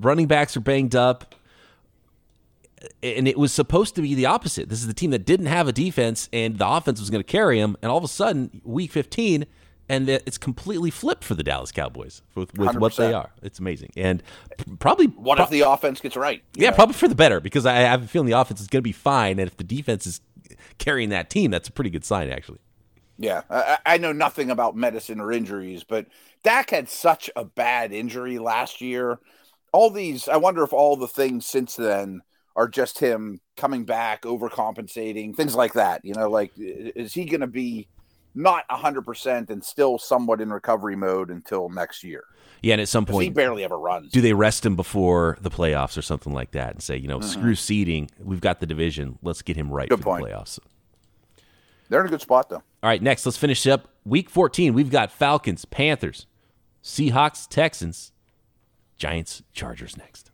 [0.00, 1.34] running backs are banged up
[3.02, 4.68] and it was supposed to be the opposite.
[4.68, 7.30] This is the team that didn't have a defense, and the offense was going to
[7.30, 7.76] carry them.
[7.82, 9.46] And all of a sudden, week 15,
[9.88, 13.30] and it's completely flipped for the Dallas Cowboys with, with what they are.
[13.42, 14.22] It's amazing, and
[14.78, 16.42] probably what pro- if the offense gets right?
[16.54, 16.76] Yeah, know?
[16.76, 18.92] probably for the better because I have a feeling the offense is going to be
[18.92, 20.20] fine, and if the defense is
[20.78, 22.58] carrying that team, that's a pretty good sign, actually.
[23.18, 26.06] Yeah, I, I know nothing about medicine or injuries, but
[26.44, 29.18] Dak had such a bad injury last year.
[29.72, 32.22] All these, I wonder if all the things since then
[32.58, 36.04] are just him coming back, overcompensating, things like that.
[36.04, 37.86] You know, like is he going to be
[38.34, 42.24] not 100% and still somewhat in recovery mode until next year?
[42.60, 44.10] Yeah, and at some point he barely ever runs.
[44.10, 47.20] Do they rest him before the playoffs or something like that and say, you know,
[47.20, 47.28] mm-hmm.
[47.28, 50.24] screw seeding, we've got the division, let's get him right good for point.
[50.24, 50.58] the playoffs.
[51.88, 52.56] They're in a good spot though.
[52.56, 54.74] All right, next let's finish up week 14.
[54.74, 56.26] We've got Falcons, Panthers,
[56.82, 58.10] Seahawks, Texans,
[58.96, 60.27] Giants, Chargers next.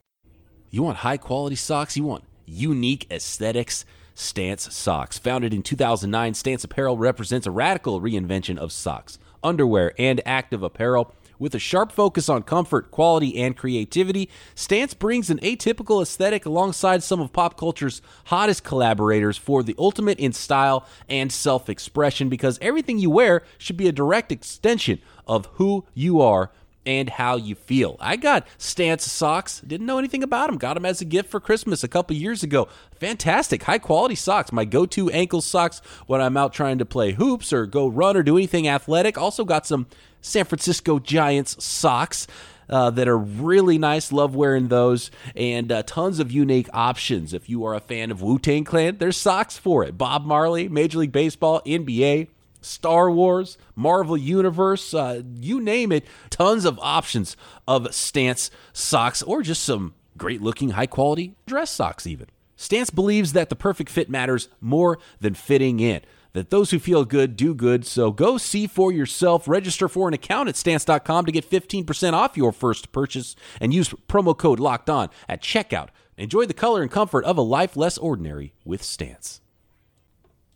[0.75, 1.97] You want high quality socks?
[1.97, 3.85] You want unique aesthetics?
[4.17, 5.19] Stance Socks.
[5.21, 11.15] Founded in 2009, Stance Apparel represents a radical reinvention of socks, underwear, and active apparel.
[11.39, 17.05] With a sharp focus on comfort, quality, and creativity, Stance brings an atypical aesthetic alongside
[17.05, 22.59] some of pop culture's hottest collaborators for the ultimate in style and self expression because
[22.61, 26.51] everything you wear should be a direct extension of who you are
[26.87, 27.97] and how you feel.
[28.01, 29.61] I got Stance socks.
[29.61, 30.59] Didn't know anything about them.
[30.59, 32.69] Got them as a gift for Christmas a couple years ago.
[32.93, 34.53] Fantastic, high quality socks.
[34.53, 38.17] My go to ankle socks when I'm out trying to play hoops or go run
[38.17, 39.17] or do anything athletic.
[39.19, 39.87] Also got some
[40.21, 42.27] San Francisco Giants socks.
[42.67, 44.11] Uh, that are really nice.
[44.11, 47.35] Love wearing those, and uh, tons of unique options.
[47.35, 49.99] If you are a fan of Wu Tang Clan, there's socks for it.
[49.99, 52.29] Bob Marley, Major League Baseball, NBA,
[52.65, 56.07] Star Wars, Marvel Universe, uh, you name it.
[56.31, 57.37] Tons of options
[57.69, 62.29] of Stance socks or just some great looking, high quality dress socks, even.
[62.57, 66.01] Stance believes that the perfect fit matters more than fitting in.
[66.33, 67.87] That those who feel good do good.
[67.87, 69.47] So go see for yourself.
[69.47, 73.91] Register for an account at stance.com to get 15% off your first purchase and use
[74.09, 75.89] promo code locked on at checkout.
[76.17, 79.41] Enjoy the color and comfort of a life less ordinary with Stance.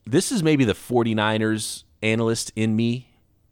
[0.04, 3.08] This is maybe the 49ers analyst in me,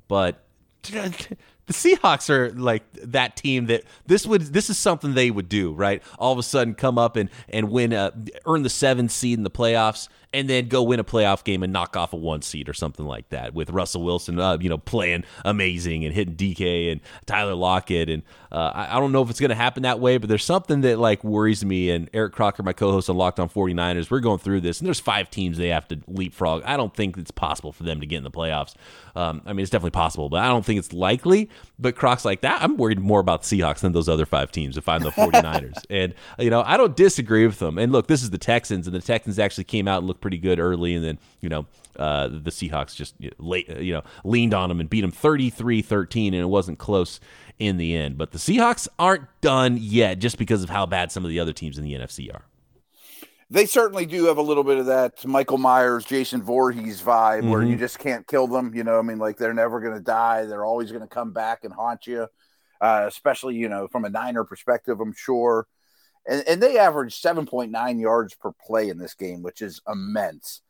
[0.09, 0.45] but
[1.67, 5.73] the Seahawks are like that team that this would this is something they would do,
[5.73, 6.03] right?
[6.19, 8.13] All of a sudden come up and and win a,
[8.47, 11.73] earn the seventh seed in the playoffs and then go win a playoff game and
[11.73, 14.77] knock off a one seed or something like that with Russell Wilson, uh, you know,
[14.77, 18.11] playing amazing and hitting DK and Tyler Lockett.
[18.11, 20.45] And uh, I, I, don't know if it's going to happen that way, but there's
[20.45, 21.91] something that like worries me.
[21.91, 25.01] And Eric Crocker, my co-host on Locked On 49ers, we're going through this, and there's
[25.01, 26.63] five teams they have to leapfrog.
[26.65, 28.75] I don't think it's possible for them to get in the playoffs.
[29.15, 31.49] Um, I mean, it's definitely possible, but I don't think it's likely.
[31.79, 32.63] But Croc's like that.
[32.63, 35.85] I'm worried more about the Seahawks than those other five teams if I'm the 49ers.
[35.91, 37.79] and you know, I don't disagree with them.
[37.79, 40.39] And look, this is the Texans, and the Texans actually came out and looked pretty
[40.39, 41.67] good early, and then you know
[41.99, 46.35] uh, the Seahawks just late, you know leaned on them and beat them 33-13, and
[46.37, 47.21] it wasn't close
[47.59, 48.19] in the end.
[48.19, 51.53] But the Seahawks aren't done yet, just because of how bad some of the other
[51.53, 52.45] teams in the NFC are.
[53.49, 57.51] They certainly do have a little bit of that Michael Myers, Jason Voorhees vibe, mm-hmm.
[57.51, 58.75] where you just can't kill them.
[58.75, 61.33] You know, I mean, like they're never going to die; they're always going to come
[61.33, 62.27] back and haunt you.
[62.81, 65.67] Uh, especially, you know, from a Niner perspective, I'm sure
[66.27, 70.63] and, and they averaged 7.9 yards per play in this game, which is immense.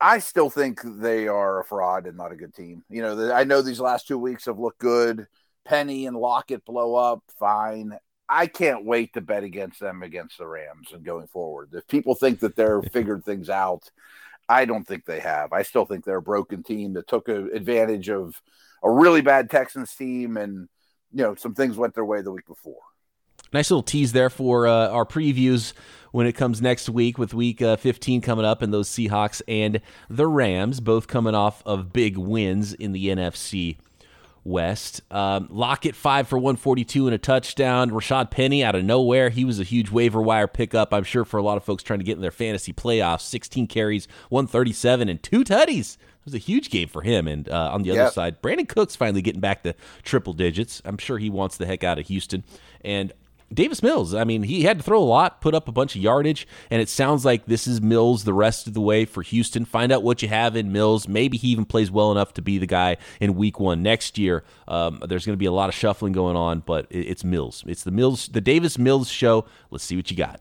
[0.00, 2.84] I still think they are a fraud and not a good team.
[2.88, 5.26] You know, the, I know these last two weeks have looked good.
[5.64, 7.98] Penny and Lockett blow up, fine.
[8.28, 11.70] I can't wait to bet against them against the Rams and going forward.
[11.72, 13.90] If people think that they're figured things out,
[14.48, 15.52] I don't think they have.
[15.52, 18.40] I still think they're a broken team that took a, advantage of
[18.82, 20.68] a really bad Texans team, and
[21.12, 22.80] you know some things went their way the week before.
[23.52, 25.72] Nice little tease there for uh, our previews
[26.12, 29.80] when it comes next week with week uh, 15 coming up and those Seahawks and
[30.10, 33.76] the Rams both coming off of big wins in the NFC
[34.48, 35.02] West.
[35.10, 37.90] Um, Lockett five for 142 and a touchdown.
[37.90, 39.28] Rashad Penny out of nowhere.
[39.28, 42.00] He was a huge waiver wire pickup, I'm sure, for a lot of folks trying
[42.00, 43.20] to get in their fantasy playoffs.
[43.22, 45.96] 16 carries, 137, and two tutties.
[45.96, 47.28] It was a huge game for him.
[47.28, 47.98] And uh, on the yep.
[47.98, 50.82] other side, Brandin Cooks finally getting back to triple digits.
[50.84, 52.44] I'm sure he wants the heck out of Houston.
[52.82, 53.12] And
[53.52, 56.02] Davis Mills, I mean, he had to throw a lot, put up a bunch of
[56.02, 59.64] yardage, and it sounds like this is Mills the rest of the way for Houston.
[59.64, 61.08] Find out what you have in Mills.
[61.08, 64.44] Maybe he even plays well enough to be the guy in week one next year.
[64.66, 67.64] Um, there's going to be a lot of shuffling going on, but it's Mills.
[67.66, 69.46] It's the Mills, the Davis Mills show.
[69.70, 70.40] Let's see what you got.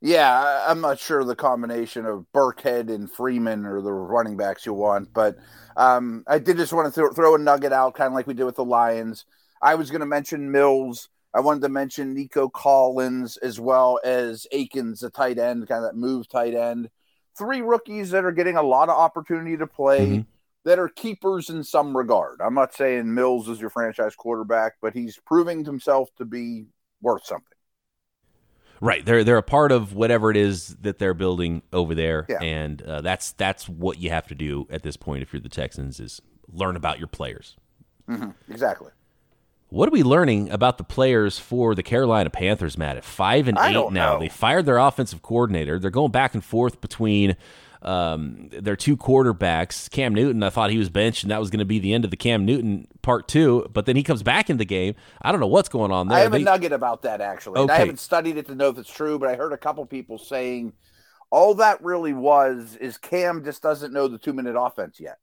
[0.00, 4.74] Yeah, I'm not sure the combination of Burkhead and Freeman or the running backs you
[4.74, 5.36] want, but
[5.76, 8.34] um, I did just want to throw, throw a nugget out, kind of like we
[8.34, 9.24] did with the Lions.
[9.62, 14.46] I was going to mention Mills I wanted to mention Nico Collins as well as
[14.52, 16.90] Akins, the tight end, kind of that move tight end.
[17.36, 20.20] Three rookies that are getting a lot of opportunity to play mm-hmm.
[20.64, 22.40] that are keepers in some regard.
[22.42, 26.66] I'm not saying Mills is your franchise quarterback, but he's proving himself to be
[27.00, 27.46] worth something.
[28.82, 32.42] Right, they're they're a part of whatever it is that they're building over there, yeah.
[32.42, 35.48] and uh, that's that's what you have to do at this point if you're the
[35.48, 37.56] Texans is learn about your players.
[38.10, 38.30] Mm-hmm.
[38.52, 38.90] Exactly.
[39.72, 42.98] What are we learning about the players for the Carolina Panthers, Matt?
[42.98, 44.18] At five and eight now, know.
[44.18, 45.78] they fired their offensive coordinator.
[45.78, 47.36] They're going back and forth between
[47.80, 49.90] um, their two quarterbacks.
[49.90, 52.04] Cam Newton, I thought he was benched, and that was going to be the end
[52.04, 53.66] of the Cam Newton part two.
[53.72, 54.94] But then he comes back in the game.
[55.22, 56.18] I don't know what's going on there.
[56.18, 57.60] I have they, a nugget about that actually.
[57.60, 57.72] Okay.
[57.72, 60.18] I haven't studied it to know if it's true, but I heard a couple people
[60.18, 60.74] saying
[61.30, 65.16] all that really was is Cam just doesn't know the two minute offense yet.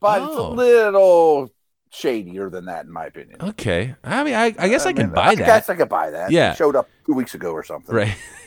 [0.00, 0.26] But oh.
[0.26, 0.50] it's a oh.
[0.50, 1.50] little
[1.92, 3.36] shadier than that, in my opinion.
[3.40, 5.42] Okay, I mean, I, I guess I, I can buy I that.
[5.42, 6.30] I guess I could buy that.
[6.30, 7.94] Yeah, he showed up two weeks ago or something.
[7.94, 8.16] Right.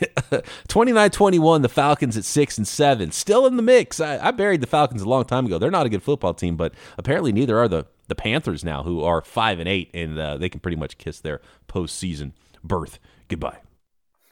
[0.68, 4.00] 29-21, the Falcons at six and seven, still in the mix.
[4.00, 5.58] I, I buried the Falcons a long time ago.
[5.58, 9.02] They're not a good football team, but apparently neither are the the Panthers now, who
[9.02, 12.32] are five and eight, and uh, they can pretty much kiss their postseason
[12.62, 13.58] berth goodbye.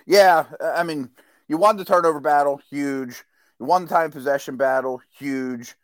[0.06, 1.10] Yeah, I mean,
[1.48, 3.24] you won the turnover battle, huge.
[3.58, 5.74] You won the time possession battle, huge,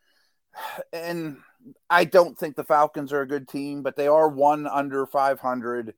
[0.93, 1.39] and
[1.89, 5.95] I don't think the Falcons are a good team, but they are one under 500.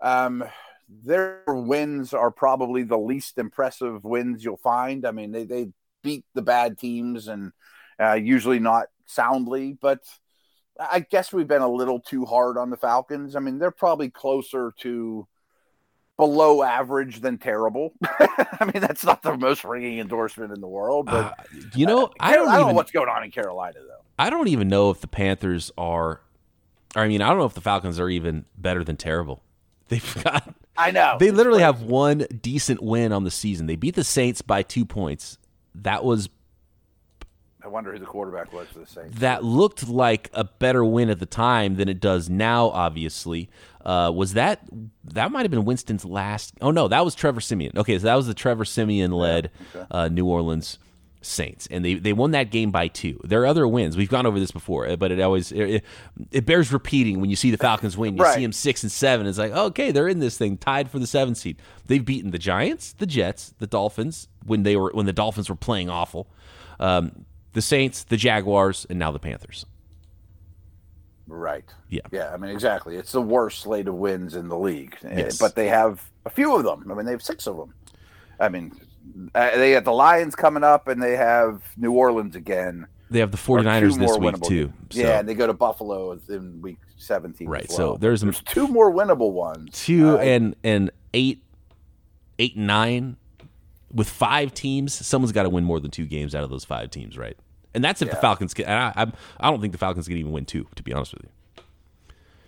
[0.00, 0.44] Um,
[0.88, 5.06] their wins are probably the least impressive wins you'll find.
[5.06, 5.68] I mean, they, they
[6.02, 7.52] beat the bad teams and
[8.00, 10.00] uh, usually not soundly, but
[10.78, 13.36] I guess we've been a little too hard on the Falcons.
[13.36, 15.28] I mean, they're probably closer to
[16.20, 17.94] below average than terrible.
[18.04, 22.04] I mean, that's not the most ringing endorsement in the world, but uh, you know,
[22.04, 24.04] uh, I, don't, I don't even, know what's going on in Carolina though.
[24.18, 26.20] I don't even know if the Panthers are.
[26.94, 29.42] I mean, I don't know if the Falcons are even better than terrible.
[29.88, 30.54] They've got.
[30.76, 31.16] I know.
[31.18, 33.66] They literally have one decent win on the season.
[33.66, 35.38] They beat the Saints by two points.
[35.74, 36.28] That was
[37.62, 39.18] I wonder who the quarterback was for the Saints.
[39.20, 42.70] That looked like a better win at the time than it does now.
[42.70, 43.50] Obviously,
[43.84, 44.62] uh, was that
[45.04, 46.54] that might have been Winston's last?
[46.60, 47.76] Oh no, that was Trevor Siemian.
[47.76, 49.86] Okay, so that was the Trevor Siemian led yeah, okay.
[49.90, 50.78] uh, New Orleans
[51.22, 53.20] Saints, and they they won that game by two.
[53.24, 53.94] There are other wins.
[53.94, 55.84] We've gone over this before, but it always it,
[56.30, 58.16] it bears repeating when you see the Falcons win.
[58.16, 58.34] You right.
[58.34, 59.26] see them six and seven.
[59.26, 61.58] It's like okay, they're in this thing, tied for the seventh seed.
[61.86, 65.56] They've beaten the Giants, the Jets, the Dolphins when they were when the Dolphins were
[65.56, 66.26] playing awful.
[66.78, 69.66] Um, the Saints, the Jaguars, and now the Panthers.
[71.26, 71.64] Right.
[71.88, 72.00] Yeah.
[72.10, 72.32] Yeah.
[72.32, 72.96] I mean, exactly.
[72.96, 75.38] It's the worst slate of wins in the league, eh, yes.
[75.38, 76.90] but they have a few of them.
[76.90, 77.74] I mean, they have six of them.
[78.40, 78.72] I mean,
[79.34, 82.86] uh, they have the Lions coming up, and they have New Orleans again.
[83.10, 84.72] They have the 49ers this week, too.
[84.90, 85.00] So.
[85.00, 87.48] Yeah, and they go to Buffalo in week 17.
[87.48, 87.66] Right.
[87.68, 87.76] Well.
[87.76, 89.84] So there's, there's two more winnable ones.
[89.84, 91.42] Two uh, and, and eight,
[92.38, 93.16] eight, and nine
[93.92, 96.90] with five teams, someone's got to win more than two games out of those five
[96.90, 97.36] teams, right?
[97.74, 98.14] And that's if yeah.
[98.14, 98.66] the Falcons can.
[98.66, 101.24] I, I, I don't think the Falcons can even win two, to be honest with
[101.24, 101.30] you.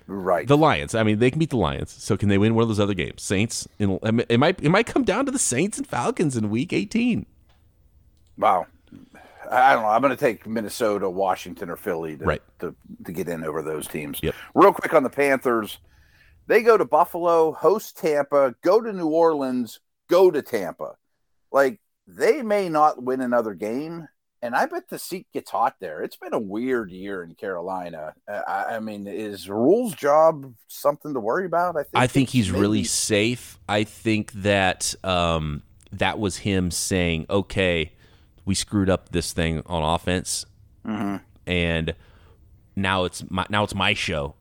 [0.09, 0.47] Right.
[0.47, 0.95] The Lions.
[0.95, 1.91] I mean, they can beat the Lions.
[1.91, 3.23] So can they win one of those other games?
[3.23, 3.69] Saints.
[3.79, 4.61] In, it might.
[4.61, 7.25] It might come down to the Saints and Falcons in Week 18.
[8.37, 8.67] Wow.
[9.51, 9.89] I don't know.
[9.89, 12.43] I'm going to take Minnesota, Washington, or Philly to, right.
[12.61, 12.75] to,
[13.05, 14.19] to get in over those teams.
[14.23, 14.35] Yep.
[14.55, 15.79] Real quick on the Panthers.
[16.47, 20.97] They go to Buffalo, host Tampa, go to New Orleans, go to Tampa.
[21.53, 24.09] Like they may not win another game,
[24.41, 26.03] and I bet the seat gets hot there.
[26.03, 28.15] It's been a weird year in Carolina.
[28.27, 31.77] Uh, I, I, mean, is Rhule's job something to worry about?
[31.77, 31.95] I think.
[31.95, 32.61] I think he's maybe...
[32.61, 33.59] really safe.
[33.69, 35.63] I think that um,
[35.93, 37.93] that was him saying, "Okay,
[38.45, 40.45] we screwed up this thing on offense,
[40.85, 41.17] mm-hmm.
[41.47, 41.95] and
[42.75, 44.35] now it's my now it's my show."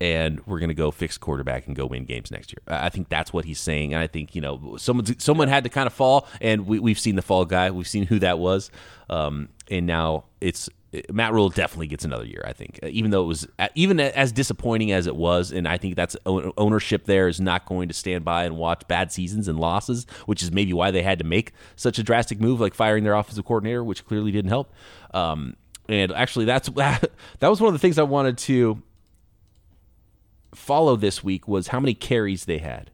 [0.00, 2.62] And we're going to go fix quarterback and go win games next year.
[2.66, 5.70] I think that's what he's saying, and I think you know someone someone had to
[5.70, 7.70] kind of fall, and we, have seen the fall guy.
[7.70, 8.70] We've seen who that was,
[9.08, 10.70] um, and now it's
[11.12, 12.42] Matt Rhule definitely gets another year.
[12.46, 15.96] I think, even though it was even as disappointing as it was, and I think
[15.96, 20.06] that's ownership there is not going to stand by and watch bad seasons and losses,
[20.26, 23.14] which is maybe why they had to make such a drastic move like firing their
[23.14, 24.72] offensive coordinator, which clearly didn't help.
[25.12, 25.56] Um,
[25.88, 27.10] and actually, that's that
[27.42, 28.82] was one of the things I wanted to
[30.54, 32.90] follow this week was how many carries they had.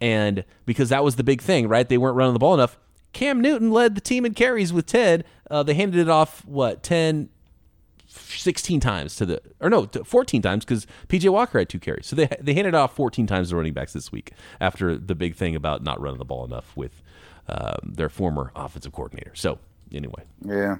[0.00, 1.88] And because that was the big thing, right?
[1.88, 2.78] They weren't running the ball enough.
[3.12, 5.24] Cam Newton led the team in carries with 10.
[5.50, 7.28] Uh, they handed it off, what, 10,
[8.06, 12.06] 16 times to the, or no, 14 times because PJ Walker had two carries.
[12.06, 15.36] So they, they handed off 14 times to running backs this week after the big
[15.36, 17.02] thing about not running the ball enough with
[17.48, 19.32] um, their former offensive coordinator.
[19.34, 19.58] So,
[19.92, 20.24] anyway.
[20.44, 20.76] Yeah.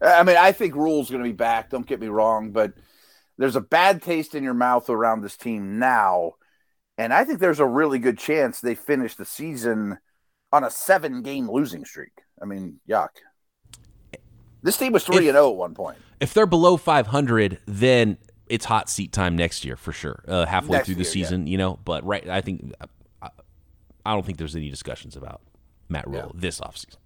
[0.00, 1.70] I mean, I think Rhule's going to be back.
[1.70, 2.72] Don't get me wrong, but
[3.38, 6.32] there's a bad taste in your mouth around this team now.
[6.98, 9.98] And I think there's a really good chance they finish the season
[10.52, 12.12] on a seven game losing streak.
[12.40, 13.08] I mean, yuck.
[14.62, 15.98] This team was 3 and 0 at one point.
[16.20, 18.18] If they're below 500, then
[18.48, 20.24] it's hot seat time next year for sure.
[20.26, 21.50] Uh, halfway next through the year, season, yeah.
[21.52, 22.72] you know, but right I think
[23.22, 23.28] I,
[24.04, 25.42] I, don't think there's any discussions about
[25.88, 26.40] Matt Rhule yeah.
[26.40, 26.96] this offseason.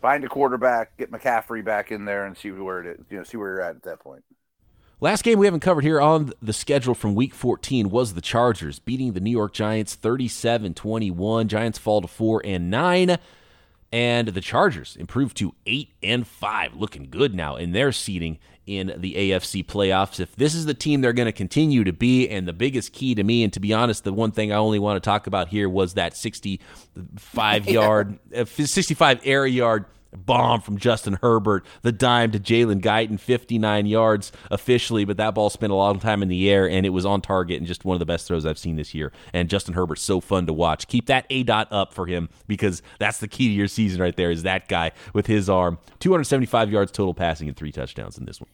[0.00, 3.24] Find a quarterback, get McCaffrey back in there and see where it is, you know,
[3.24, 4.24] see where you're at at that point.
[5.02, 8.78] Last game we haven't covered here on the schedule from week 14 was the Chargers
[8.78, 11.48] beating the New York Giants 37 21.
[11.48, 13.16] Giants fall to 4 and 9.
[13.92, 18.92] And the Chargers improved to 8 and 5, looking good now in their seating in
[18.98, 20.20] the AFC playoffs.
[20.20, 23.14] If this is the team they're going to continue to be, and the biggest key
[23.14, 25.48] to me, and to be honest, the one thing I only want to talk about
[25.48, 32.30] here was that 65 yard, uh, 65 air yard bomb from Justin Herbert, the dime
[32.32, 36.50] to Jalen Guyton, 59 yards officially, but that ball spent a long time in the
[36.50, 38.76] air and it was on target and just one of the best throws I've seen
[38.76, 39.12] this year.
[39.32, 40.86] And Justin Herbert's so fun to watch.
[40.88, 44.16] Keep that A dot up for him because that's the key to your season right
[44.16, 45.78] there is that guy with his arm.
[46.00, 48.50] 275 yards total passing and three touchdowns in this one.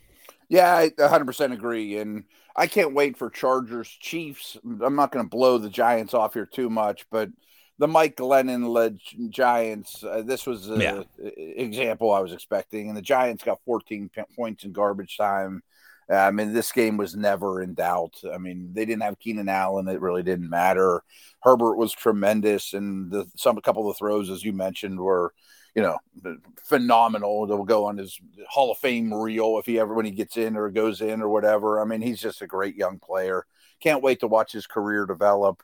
[0.49, 1.99] Yeah, I 100% agree.
[1.99, 4.57] And I can't wait for Chargers Chiefs.
[4.65, 7.31] I'm not going to blow the Giants off here too much, but–
[7.79, 8.99] the Mike Glennon led
[9.31, 10.03] Giants.
[10.03, 11.03] Uh, this was an yeah.
[11.19, 15.63] example I was expecting, and the Giants got 14 points in garbage time.
[16.09, 18.21] I mean, this game was never in doubt.
[18.33, 21.03] I mean, they didn't have Keenan Allen; it really didn't matter.
[21.43, 25.35] Herbert was tremendous, and the, some a couple of throws, as you mentioned, were
[25.75, 25.99] you know
[26.65, 27.47] phenomenal.
[27.47, 28.19] They'll go on his
[28.49, 31.29] Hall of Fame reel if he ever when he gets in or goes in or
[31.29, 31.81] whatever.
[31.81, 33.45] I mean, he's just a great young player.
[33.81, 35.63] Can't wait to watch his career develop.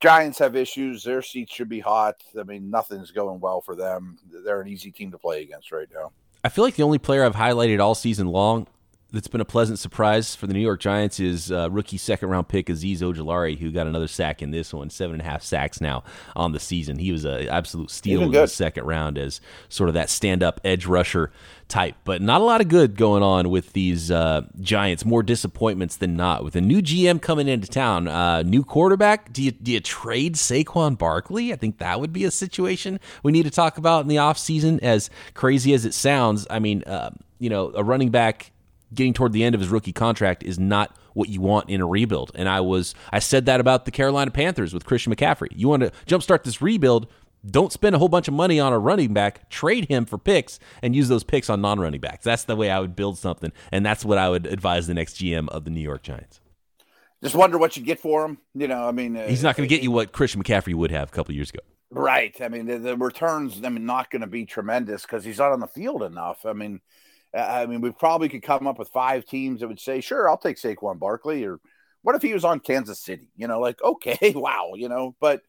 [0.00, 1.02] Giants have issues.
[1.02, 2.16] Their seats should be hot.
[2.38, 4.18] I mean, nothing's going well for them.
[4.44, 6.12] They're an easy team to play against right now.
[6.42, 8.66] I feel like the only player I've highlighted all season long
[9.14, 12.48] that's been a pleasant surprise for the New York Giants is uh, rookie second round
[12.48, 15.80] pick Azeez Ojulari, who got another sack in this one, seven and a half sacks
[15.80, 16.02] now
[16.34, 16.98] on the season.
[16.98, 20.60] He was an absolute steal in the second round as sort of that stand up
[20.64, 21.30] edge rusher
[21.68, 21.94] type.
[22.04, 25.04] But not a lot of good going on with these uh, Giants.
[25.04, 26.42] More disappointments than not.
[26.42, 29.32] With a new GM coming into town, uh, new quarterback.
[29.32, 31.52] Do you do you trade Saquon Barkley?
[31.52, 34.82] I think that would be a situation we need to talk about in the offseason.
[34.82, 38.50] As crazy as it sounds, I mean, uh, you know, a running back
[38.92, 41.86] getting toward the end of his rookie contract is not what you want in a
[41.86, 42.32] rebuild.
[42.34, 45.48] And I was I said that about the Carolina Panthers with Christian McCaffrey.
[45.52, 47.06] You want to jumpstart this rebuild,
[47.48, 50.58] don't spend a whole bunch of money on a running back, trade him for picks
[50.82, 52.24] and use those picks on non-running backs.
[52.24, 55.14] That's the way I would build something, and that's what I would advise the next
[55.14, 56.40] GM of the New York Giants.
[57.22, 58.38] Just wonder what you get for him.
[58.54, 60.90] You know, I mean, uh, he's not going to get you what Christian McCaffrey would
[60.90, 61.60] have a couple years ago.
[61.90, 62.38] Right.
[62.40, 65.52] I mean, the, the returns, I mean, not going to be tremendous because he's not
[65.52, 66.44] on the field enough.
[66.44, 66.80] I mean,
[67.34, 70.38] I mean, we probably could come up with five teams that would say, sure, I'll
[70.38, 71.44] take Saquon Barkley.
[71.44, 71.58] Or
[72.02, 73.28] what if he was on Kansas City?
[73.36, 75.42] You know, like, okay, wow, you know, but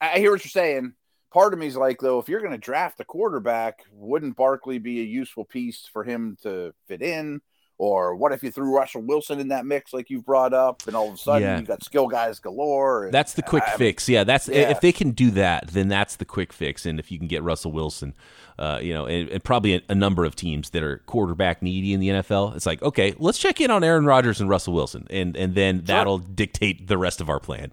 [0.00, 0.94] I hear what you're saying.
[1.32, 4.78] Part of me is like, though, if you're going to draft a quarterback, wouldn't Barkley
[4.78, 7.40] be a useful piece for him to fit in?
[7.82, 10.94] Or what if you threw Russell Wilson in that mix, like you've brought up, and
[10.94, 11.58] all of a sudden yeah.
[11.58, 13.06] you got skill guys galore?
[13.06, 14.08] And, that's the quick I fix.
[14.08, 14.70] Yeah, that's yeah.
[14.70, 16.86] if they can do that, then that's the quick fix.
[16.86, 18.14] And if you can get Russell Wilson,
[18.56, 21.92] uh, you know, and, and probably a, a, number of teams that are quarterback needy
[21.92, 25.08] in the NFL, it's like, okay, let's check in on Aaron Rodgers and Russell Wilson,
[25.10, 25.86] and and then sure.
[25.86, 27.72] that'll dictate the rest of our plan.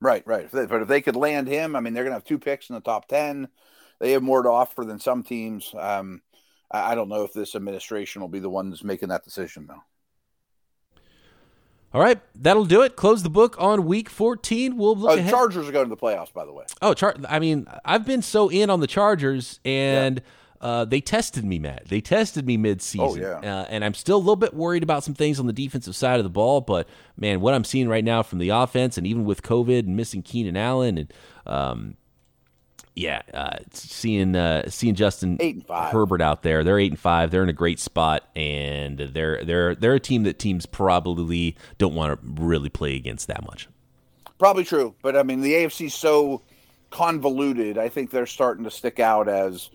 [0.00, 0.48] Right, right.
[0.50, 2.74] But if they could land him, I mean, they're going to have two picks in
[2.74, 3.46] the top ten.
[4.00, 5.72] They have more to offer than some teams.
[5.78, 6.22] Um,
[6.74, 9.82] I don't know if this administration will be the ones making that decision, though.
[11.92, 12.96] All right, that'll do it.
[12.96, 14.76] Close the book on week 14.
[14.76, 16.64] We'll look oh, the Chargers are going to the playoffs, by the way.
[16.82, 20.20] Oh, char- I mean, I've been so in on the Chargers, and
[20.60, 20.66] yeah.
[20.68, 21.86] uh, they tested me, Matt.
[21.86, 23.60] They tested me mid-season, oh, yeah.
[23.60, 26.18] uh, and I'm still a little bit worried about some things on the defensive side
[26.18, 26.60] of the ball.
[26.60, 29.96] But man, what I'm seeing right now from the offense, and even with COVID and
[29.96, 31.14] missing Keenan Allen, and
[31.46, 31.96] um,
[32.94, 37.30] yeah, uh, seeing uh, seeing Justin Herbert out there, they're eight and five.
[37.30, 41.94] They're in a great spot, and they're they're they're a team that teams probably don't
[41.94, 43.68] want to really play against that much.
[44.38, 46.42] Probably true, but I mean the AFC's so
[46.90, 47.78] convoluted.
[47.78, 49.70] I think they're starting to stick out as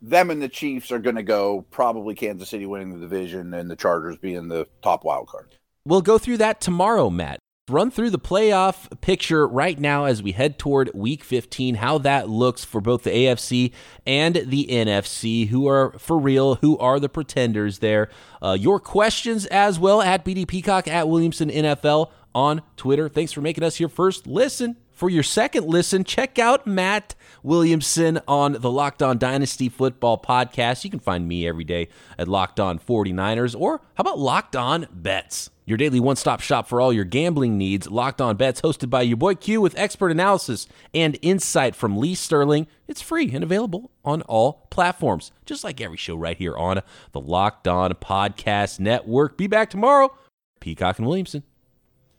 [0.00, 3.70] them and the Chiefs are going to go probably Kansas City winning the division and
[3.70, 5.54] the Chargers being the top wild card.
[5.84, 10.32] We'll go through that tomorrow, Matt run through the playoff picture right now as we
[10.32, 13.72] head toward week 15, how that looks for both the AFC
[14.06, 18.08] and the NFC, who are for real, who are the pretenders there.
[18.42, 23.08] Uh, your questions as well at BD Peacock, at Williamson NFL on Twitter.
[23.08, 24.76] Thanks for making us your first listen.
[24.92, 30.84] For your second listen, check out Matt Williamson on the Locked On Dynasty Football Podcast.
[30.84, 31.88] You can find me every day
[32.18, 35.50] at Locked On 49ers, or how about Locked On Bets?
[35.66, 37.88] Your daily one stop shop for all your gambling needs.
[37.88, 42.16] Locked On Bets, hosted by your boy Q with expert analysis and insight from Lee
[42.16, 42.66] Sterling.
[42.88, 46.82] It's free and available on all platforms, just like every show right here on
[47.12, 49.38] the Locked On Podcast Network.
[49.38, 50.12] Be back tomorrow.
[50.60, 51.44] Peacock and Williamson.